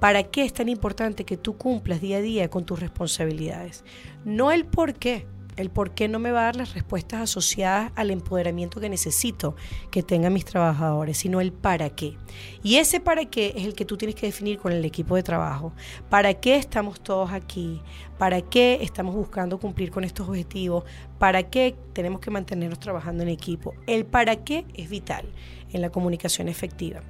[0.01, 3.85] ¿Para qué es tan importante que tú cumplas día a día con tus responsabilidades?
[4.25, 5.27] No el por qué,
[5.63, 9.57] el por qué no me va a dar las respuestas asociadas al empoderamiento que necesito
[9.91, 12.17] que tengan mis trabajadores, sino el para qué.
[12.63, 15.23] Y ese para qué es el que tú tienes que definir con el equipo de
[15.23, 15.73] trabajo.
[16.11, 17.81] ¿Para qué estamos todos aquí?
[18.19, 20.85] ¿Para qué estamos buscando cumplir con estos objetivos?
[21.19, 23.75] ¿Para qué tenemos que mantenernos trabajando en equipo?
[23.87, 25.25] El para qué es vital
[25.73, 27.03] en la comunicación efectiva.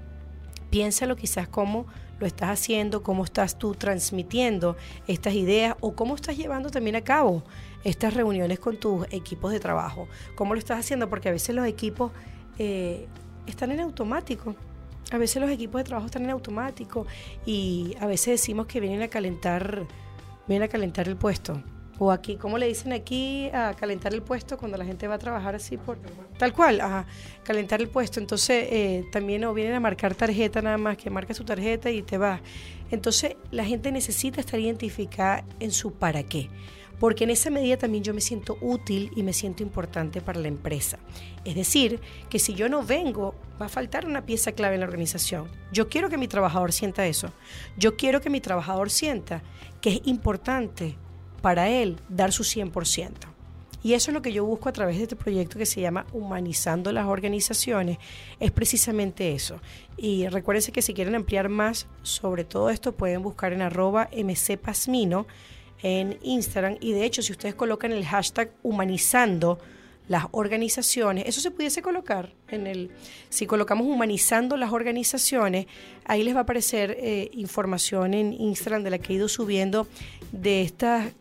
[0.71, 1.87] Piénsalo quizás cómo
[2.23, 7.03] lo estás haciendo, cómo estás tú transmitiendo estas ideas o cómo estás llevando también a
[7.03, 7.43] cabo
[7.85, 10.09] estas reuniones con tus equipos de trabajo.
[10.35, 11.09] ¿Cómo lo estás haciendo?
[11.09, 12.13] Porque a veces los equipos
[12.59, 13.07] eh,
[13.47, 14.55] están en automático.
[15.11, 17.07] A veces los equipos de trabajo están en automático
[17.45, 19.87] y a veces decimos que vienen a calentar
[20.47, 21.63] viene a calentar el puesto.
[21.99, 25.19] O aquí, ¿cómo le dicen aquí a calentar el puesto cuando la gente va a
[25.19, 25.99] trabajar así por
[26.39, 26.81] tal cual?
[26.81, 27.07] Ajá,
[27.45, 28.19] calentar el puesto.
[28.19, 32.03] Entonces eh, también o vienen a marcar tarjeta nada más, que marca su tarjeta y
[32.03, 32.41] te va.
[32.91, 36.49] Entonces la gente necesita estar identificada en su para qué
[36.99, 40.49] porque en esa medida también yo me siento útil y me siento importante para la
[40.49, 40.99] empresa.
[41.45, 44.87] Es decir, que si yo no vengo, va a faltar una pieza clave en la
[44.87, 45.49] organización.
[45.73, 47.33] Yo quiero que mi trabajador sienta eso.
[47.77, 49.43] Yo quiero que mi trabajador sienta
[49.81, 50.97] que es importante
[51.41, 53.33] para él dar su 100%.
[53.85, 56.07] Y eso es lo que yo busco a través de este proyecto que se llama
[56.13, 57.99] Humanizando las Organizaciones.
[58.39, 59.61] Es precisamente eso.
[59.97, 65.27] Y recuérdense que si quieren ampliar más sobre todo esto, pueden buscar en arroba mcpasmino
[65.83, 66.77] en Instagram.
[66.81, 69.59] Y de hecho si ustedes colocan el hashtag humanizando
[70.09, 72.91] las organizaciones, eso se pudiese colocar en el,
[73.29, 75.67] si colocamos humanizando las organizaciones,
[76.05, 79.87] ahí les va a aparecer eh, información en Instagram de la que he ido subiendo
[80.33, 81.13] de estas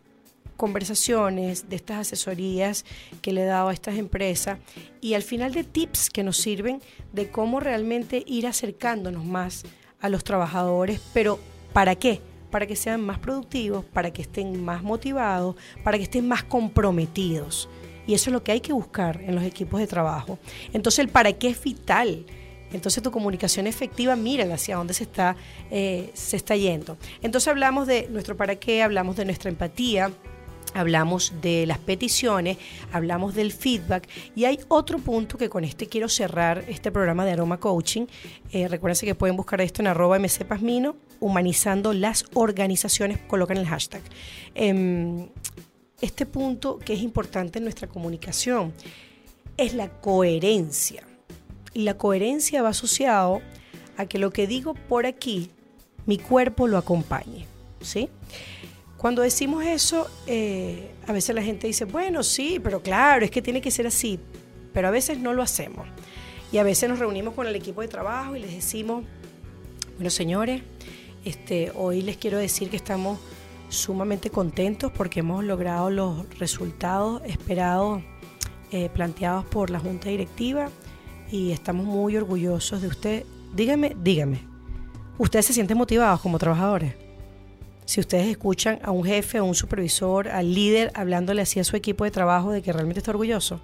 [0.56, 2.84] conversaciones, de estas asesorías
[3.20, 4.58] que le he dado a estas empresas.
[5.00, 6.80] Y al final de tips que nos sirven
[7.12, 9.64] de cómo realmente ir acercándonos más
[10.00, 11.38] a los trabajadores, pero
[11.72, 12.20] ¿para qué?
[12.52, 17.68] Para que sean más productivos, para que estén más motivados, para que estén más comprometidos.
[18.06, 20.38] Y eso es lo que hay que buscar en los equipos de trabajo.
[20.72, 22.24] Entonces el para qué es vital.
[22.72, 25.34] Entonces tu comunicación efectiva, mira hacia dónde se está,
[25.70, 26.96] eh, se está yendo.
[27.22, 30.10] Entonces hablamos de nuestro para qué, hablamos de nuestra empatía,
[30.74, 32.58] hablamos de las peticiones,
[32.92, 37.32] hablamos del feedback y hay otro punto que con este quiero cerrar este programa de
[37.32, 38.06] Aroma Coaching.
[38.52, 40.18] Eh, recuerden que pueden buscar esto en arroba
[41.22, 44.02] humanizando las organizaciones, colocan el hashtag.
[44.54, 45.28] Em,
[46.00, 48.74] este punto que es importante en nuestra comunicación
[49.56, 51.04] es la coherencia.
[51.74, 53.40] Y la coherencia va asociado
[53.96, 55.50] a que lo que digo por aquí,
[56.04, 57.46] mi cuerpo lo acompañe.
[57.80, 58.08] ¿Sí?
[58.96, 63.42] Cuando decimos eso, eh, a veces la gente dice, bueno, sí, pero claro, es que
[63.42, 64.18] tiene que ser así,
[64.72, 65.86] pero a veces no lo hacemos.
[66.50, 69.04] Y a veces nos reunimos con el equipo de trabajo y les decimos,
[69.96, 70.62] bueno, señores,
[71.24, 73.18] este, hoy les quiero decir que estamos
[73.68, 78.02] sumamente contentos porque hemos logrado los resultados esperados,
[78.70, 80.68] eh, planteados por la Junta Directiva
[81.30, 83.24] y estamos muy orgullosos de usted.
[83.54, 84.40] Dígame, dígame,
[85.18, 87.01] ¿ustedes se sienten motivados como trabajadores?
[87.84, 91.76] Si ustedes escuchan a un jefe, a un supervisor, al líder hablándole así a su
[91.76, 93.60] equipo de trabajo de que realmente está orgulloso,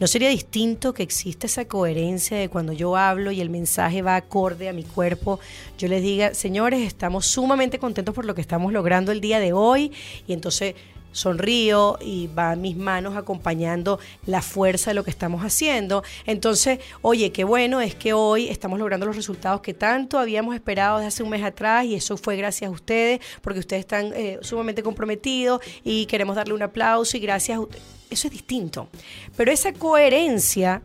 [0.00, 4.16] ¿no sería distinto que exista esa coherencia de cuando yo hablo y el mensaje va
[4.16, 5.40] acorde a mi cuerpo?
[5.78, 9.52] Yo les diga, señores, estamos sumamente contentos por lo que estamos logrando el día de
[9.52, 9.92] hoy
[10.26, 10.74] y entonces
[11.12, 16.02] sonrío y va mis manos acompañando la fuerza de lo que estamos haciendo.
[16.26, 20.98] Entonces, oye, qué bueno es que hoy estamos logrando los resultados que tanto habíamos esperado
[20.98, 24.38] desde hace un mes atrás y eso fue gracias a ustedes, porque ustedes están eh,
[24.42, 27.82] sumamente comprometidos y queremos darle un aplauso y gracias a ustedes.
[28.10, 28.88] Eso es distinto.
[29.36, 30.82] Pero esa coherencia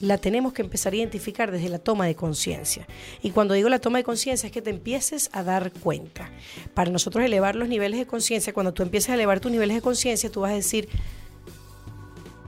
[0.00, 2.86] la tenemos que empezar a identificar desde la toma de conciencia.
[3.22, 6.30] Y cuando digo la toma de conciencia es que te empieces a dar cuenta.
[6.74, 9.82] Para nosotros elevar los niveles de conciencia, cuando tú empieces a elevar tus niveles de
[9.82, 10.88] conciencia, tú vas a decir,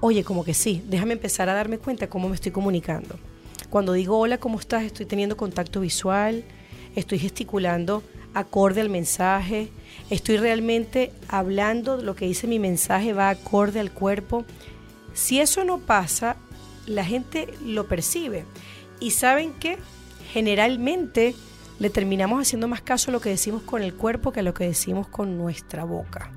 [0.01, 3.19] oye, como que sí, déjame empezar a darme cuenta cómo me estoy comunicando.
[3.69, 4.85] Cuando digo hola, ¿cómo estás?
[4.85, 6.45] Estoy teniendo contacto visual,
[6.95, 9.69] estoy gesticulando acorde al mensaje,
[10.09, 14.45] estoy realmente hablando, lo que dice mi mensaje va acorde al cuerpo.
[15.15, 16.37] Si eso no pasa,
[16.91, 18.45] la gente lo percibe.
[18.99, 19.79] Y saben que
[20.33, 21.35] generalmente
[21.79, 24.55] le terminamos haciendo más caso a lo que decimos con el cuerpo que a lo
[24.55, 26.31] que decimos con nuestra boca.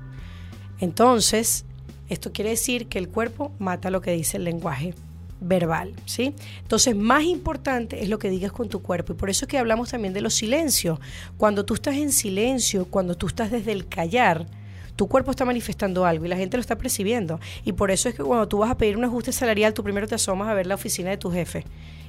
[0.80, 1.64] Entonces,
[2.08, 4.94] esto quiere decir que el cuerpo mata lo que dice el lenguaje
[5.40, 6.34] verbal, ¿sí?
[6.62, 9.58] Entonces, más importante es lo que digas con tu cuerpo y por eso es que
[9.58, 10.98] hablamos también de los silencios.
[11.36, 14.46] Cuando tú estás en silencio, cuando tú estás desde el callar,
[14.96, 17.40] tu cuerpo está manifestando algo y la gente lo está percibiendo.
[17.64, 20.06] Y por eso es que cuando tú vas a pedir un ajuste salarial, tú primero
[20.06, 21.64] te asomas a ver la oficina de tu jefe.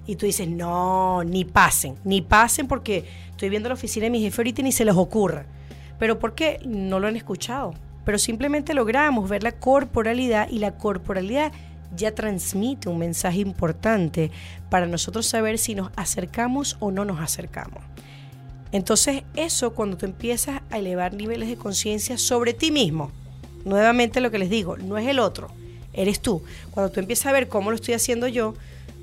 [0.07, 4.21] Y tú dices, no, ni pasen, ni pasen porque estoy viendo la oficina de mi
[4.21, 5.45] jefe ahorita y ni se les ocurra.
[5.97, 6.59] Pero ¿por qué?
[6.65, 7.73] No lo han escuchado.
[8.03, 11.51] Pero simplemente logramos ver la corporalidad y la corporalidad
[11.95, 14.29] ya transmite un mensaje importante
[14.69, 17.83] para nosotros saber si nos acercamos o no nos acercamos.
[18.75, 23.09] Entonces eso cuando tú empiezas a elevar niveles de conciencia sobre ti mismo,
[23.63, 25.47] nuevamente lo que les digo, no es el otro,
[25.93, 26.43] eres tú.
[26.71, 28.53] Cuando tú empiezas a ver cómo lo estoy haciendo yo,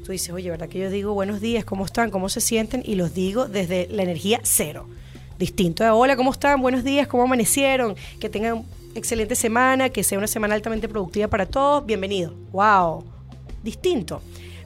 [0.05, 2.83] tú dices, oye, ¿verdad que yo digo buenos días, cómo están, cómo se sienten?
[2.85, 4.91] Y los digo desde la energía cero.
[5.39, 6.61] Distinto a, hola, ¿cómo están?
[6.61, 7.97] Buenos días, ¿cómo amanecieron?
[8.21, 11.87] Que tengan excelente semana, que sea una semana altamente productiva para todos.
[11.87, 12.35] Bienvenido.
[12.53, 13.07] ¡Wow!
[13.63, 14.21] Distinto.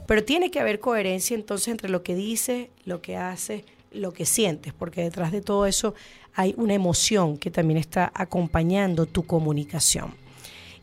[0.05, 3.63] Pero tiene que haber coherencia entonces entre lo que dices, lo que haces,
[3.97, 5.93] lo que sientes, porque detrás de todo eso
[6.33, 10.13] hay una emoción que también está acompañando tu comunicación.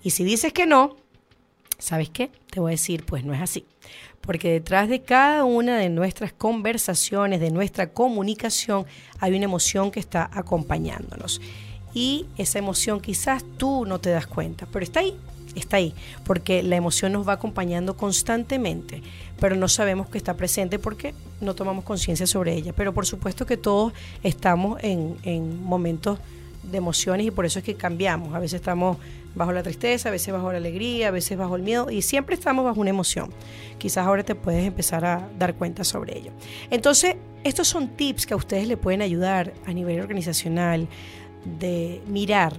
[0.02, 0.96] Y si dices que no,
[1.78, 2.30] ¿sabes qué?
[2.50, 3.64] Te voy a decir, pues no es así.
[4.20, 8.86] Porque detrás de cada una de nuestras conversaciones, de nuestra comunicación,
[9.20, 11.40] hay una emoción que está acompañándonos.
[11.92, 15.16] Y esa emoción quizás tú no te das cuenta, pero está ahí,
[15.54, 15.94] está ahí,
[16.24, 19.02] porque la emoción nos va acompañando constantemente,
[19.40, 22.72] pero no sabemos que está presente porque no tomamos conciencia sobre ella.
[22.72, 23.92] Pero por supuesto que todos
[24.22, 26.18] estamos en, en momentos
[26.70, 28.34] de emociones y por eso es que cambiamos.
[28.34, 28.96] A veces estamos
[29.34, 32.34] bajo la tristeza, a veces bajo la alegría, a veces bajo el miedo y siempre
[32.34, 33.30] estamos bajo una emoción.
[33.78, 36.30] Quizás ahora te puedes empezar a dar cuenta sobre ello.
[36.70, 40.88] Entonces, estos son tips que a ustedes le pueden ayudar a nivel organizacional
[41.58, 42.54] de mirar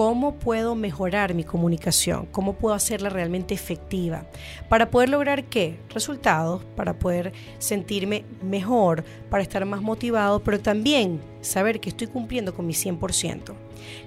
[0.00, 4.24] cómo puedo mejorar mi comunicación, cómo puedo hacerla realmente efectiva,
[4.70, 5.78] para poder lograr qué?
[5.90, 12.54] Resultados, para poder sentirme mejor, para estar más motivado, pero también saber que estoy cumpliendo
[12.54, 13.52] con mi 100%.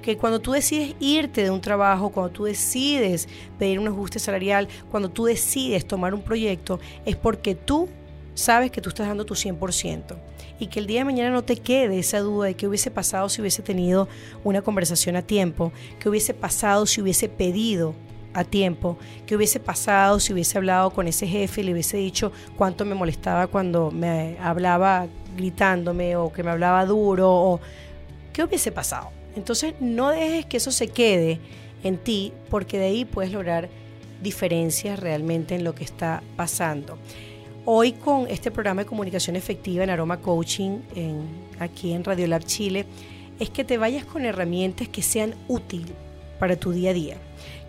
[0.02, 3.30] Que cuando tú decides irte de un trabajo, cuando tú decides
[3.60, 7.88] pedir un ajuste salarial, cuando tú decides tomar un proyecto, es porque tú
[8.34, 11.58] sabes que tú estás dando tu 100% y que el día de mañana no te
[11.58, 14.08] quede esa duda de qué hubiese pasado si hubiese tenido
[14.44, 17.96] una conversación a tiempo, qué hubiese pasado si hubiese pedido
[18.34, 22.32] a tiempo, qué hubiese pasado si hubiese hablado con ese jefe y le hubiese dicho
[22.58, 27.60] cuánto me molestaba cuando me hablaba gritándome o que me hablaba duro o
[28.32, 29.12] qué hubiese pasado.
[29.36, 31.40] Entonces no dejes que eso se quede
[31.84, 33.70] en ti porque de ahí puedes lograr
[34.22, 36.98] diferencias realmente en lo que está pasando.
[37.66, 42.44] Hoy con este programa de comunicación efectiva en Aroma Coaching, en, aquí en Radio Lab
[42.44, 42.86] Chile,
[43.40, 45.94] es que te vayas con herramientas que sean útiles
[46.40, 47.18] para tu día a día.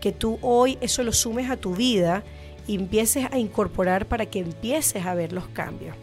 [0.01, 2.25] Que tú hoy eso lo sumes a tu vida
[2.67, 5.95] y empieces a incorporar para que empieces a ver los cambios.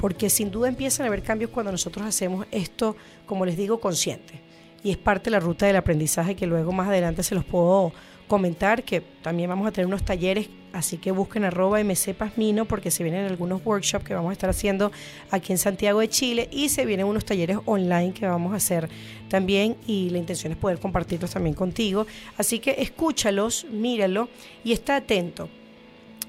[0.00, 4.40] Porque sin duda empiezan a haber cambios cuando nosotros hacemos esto, como les digo, consciente.
[4.82, 7.92] Y es parte de la ruta del aprendizaje que luego más adelante se los puedo
[8.28, 13.02] comentar que también vamos a tener unos talleres, así que busquen arroba mcpasmino porque se
[13.02, 14.92] vienen algunos workshops que vamos a estar haciendo
[15.30, 18.88] aquí en Santiago de Chile y se vienen unos talleres online que vamos a hacer
[19.28, 22.06] también y la intención es poder compartirlos también contigo.
[22.38, 24.28] Así que escúchalos, míralo
[24.64, 25.48] y está atento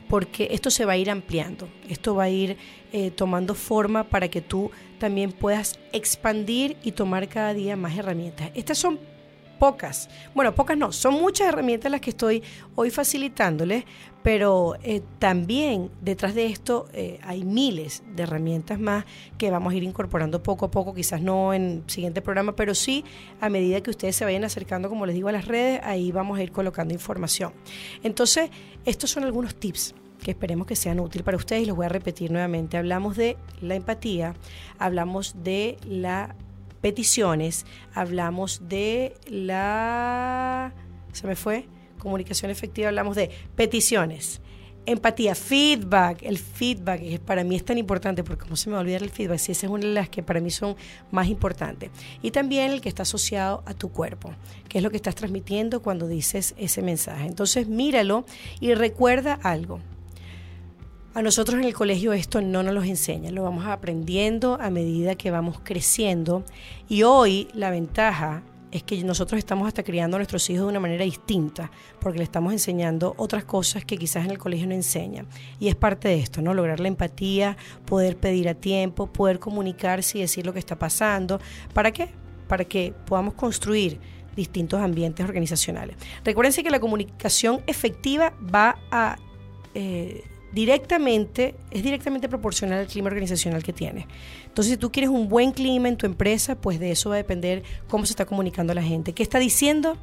[0.09, 2.57] porque esto se va a ir ampliando, esto va a ir
[2.93, 8.51] eh, tomando forma para que tú también puedas expandir y tomar cada día más herramientas.
[8.53, 8.99] Estas son
[9.59, 12.43] pocas, bueno, pocas no, son muchas herramientas las que estoy
[12.75, 13.85] hoy facilitándoles,
[14.23, 19.05] pero eh, también detrás de esto eh, hay miles de herramientas más
[19.37, 22.73] que vamos a ir incorporando poco a poco, quizás no en el siguiente programa, pero
[22.73, 23.05] sí
[23.39, 26.39] a medida que ustedes se vayan acercando, como les digo, a las redes, ahí vamos
[26.39, 27.53] a ir colocando información.
[28.03, 28.49] Entonces,
[28.83, 29.93] estos son algunos tips
[30.23, 32.77] que esperemos que sean útiles para ustedes y los voy a repetir nuevamente.
[32.77, 34.33] Hablamos de la empatía,
[34.79, 36.35] hablamos de la
[36.85, 37.65] peticiones,
[37.95, 40.71] hablamos de la...
[41.13, 41.67] ¿Se me fue?
[41.97, 44.39] Comunicación efectiva, hablamos de peticiones.
[44.85, 48.81] Empatía, feedback, el feedback para mí es tan importante porque como se me va a
[48.81, 50.75] olvidar el feedback, si esa es una de las que para mí son
[51.09, 51.89] más importantes.
[52.21, 54.35] Y también el que está asociado a tu cuerpo,
[54.69, 57.25] que es lo que estás transmitiendo cuando dices ese mensaje.
[57.25, 58.25] Entonces míralo
[58.59, 59.79] y recuerda algo.
[61.15, 65.15] A nosotros en el colegio esto no nos lo enseñan, lo vamos aprendiendo a medida
[65.15, 66.43] que vamos creciendo
[66.89, 70.81] y hoy la ventaja es que nosotros estamos hasta criando a nuestros hijos de una
[70.81, 75.25] manera distinta, porque le estamos enseñando otras cosas que quizás en el colegio no enseñan.
[75.57, 76.53] Y es parte de esto, ¿no?
[76.53, 77.55] Lograr la empatía,
[77.85, 81.39] poder pedir a tiempo, poder comunicarse y decir lo que está pasando.
[81.73, 82.09] ¿Para qué?
[82.49, 84.01] Para que podamos construir
[84.35, 85.95] distintos ambientes organizacionales.
[86.25, 89.15] Recuérdense que la comunicación efectiva va a...
[89.73, 90.25] Eh,
[90.55, 94.07] directamente, es directamente proporcional al clima organizacional que tiene.
[94.45, 97.17] Entonces, si tú quieres un buen clima en tu empresa, pues de eso va a
[97.17, 99.11] depender cómo se está comunicando la gente.
[99.13, 99.97] ¿Qué está diciendo?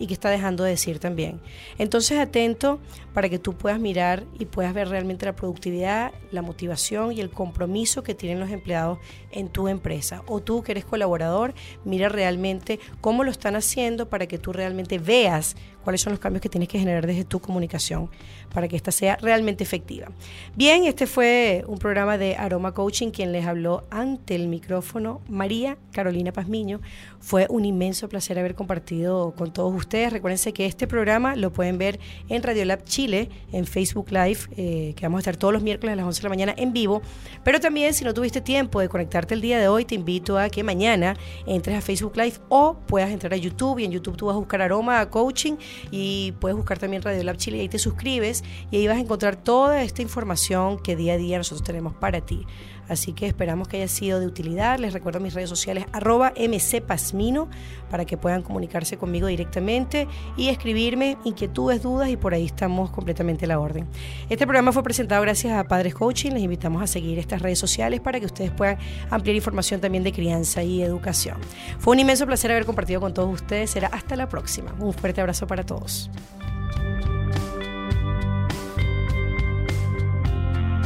[0.00, 1.40] y qué está dejando de decir también.
[1.78, 2.80] Entonces atento
[3.12, 7.28] para que tú puedas mirar y puedas ver realmente la productividad, la motivación y el
[7.30, 8.98] compromiso que tienen los empleados
[9.30, 10.22] en tu empresa.
[10.26, 11.52] O tú que eres colaborador,
[11.84, 16.42] mira realmente cómo lo están haciendo para que tú realmente veas cuáles son los cambios
[16.42, 18.10] que tienes que generar desde tu comunicación
[18.52, 20.08] para que esta sea realmente efectiva.
[20.56, 25.76] Bien, este fue un programa de Aroma Coaching, quien les habló ante el micrófono, María
[25.92, 26.80] Carolina Pazmiño.
[27.20, 30.12] Fue un inmenso placer haber compartido con todos ustedes.
[30.12, 34.94] Recuérdense que este programa lo pueden ver en Radio Lab Chile, en Facebook Live, eh,
[34.96, 37.02] que vamos a estar todos los miércoles a las 11 de la mañana en vivo.
[37.44, 40.48] Pero también, si no tuviste tiempo de conectarte el día de hoy, te invito a
[40.48, 41.16] que mañana
[41.46, 44.38] entres a Facebook Live o puedas entrar a YouTube y en YouTube tú vas a
[44.38, 45.56] buscar Aroma Coaching
[45.90, 49.00] y puedes buscar también Radio Lab Chile y ahí te suscribes y ahí vas a
[49.00, 52.46] encontrar toda esta información que día a día nosotros tenemos para ti.
[52.90, 54.78] Así que esperamos que haya sido de utilidad.
[54.80, 57.48] Les recuerdo mis redes sociales arroba mcpasmino
[57.88, 63.44] para que puedan comunicarse conmigo directamente y escribirme inquietudes, dudas y por ahí estamos completamente
[63.44, 63.86] a la orden.
[64.28, 66.32] Este programa fue presentado gracias a Padres Coaching.
[66.32, 68.76] Les invitamos a seguir estas redes sociales para que ustedes puedan
[69.08, 71.36] ampliar información también de crianza y educación.
[71.78, 73.70] Fue un inmenso placer haber compartido con todos ustedes.
[73.70, 74.74] Será hasta la próxima.
[74.80, 76.10] Un fuerte abrazo para todos.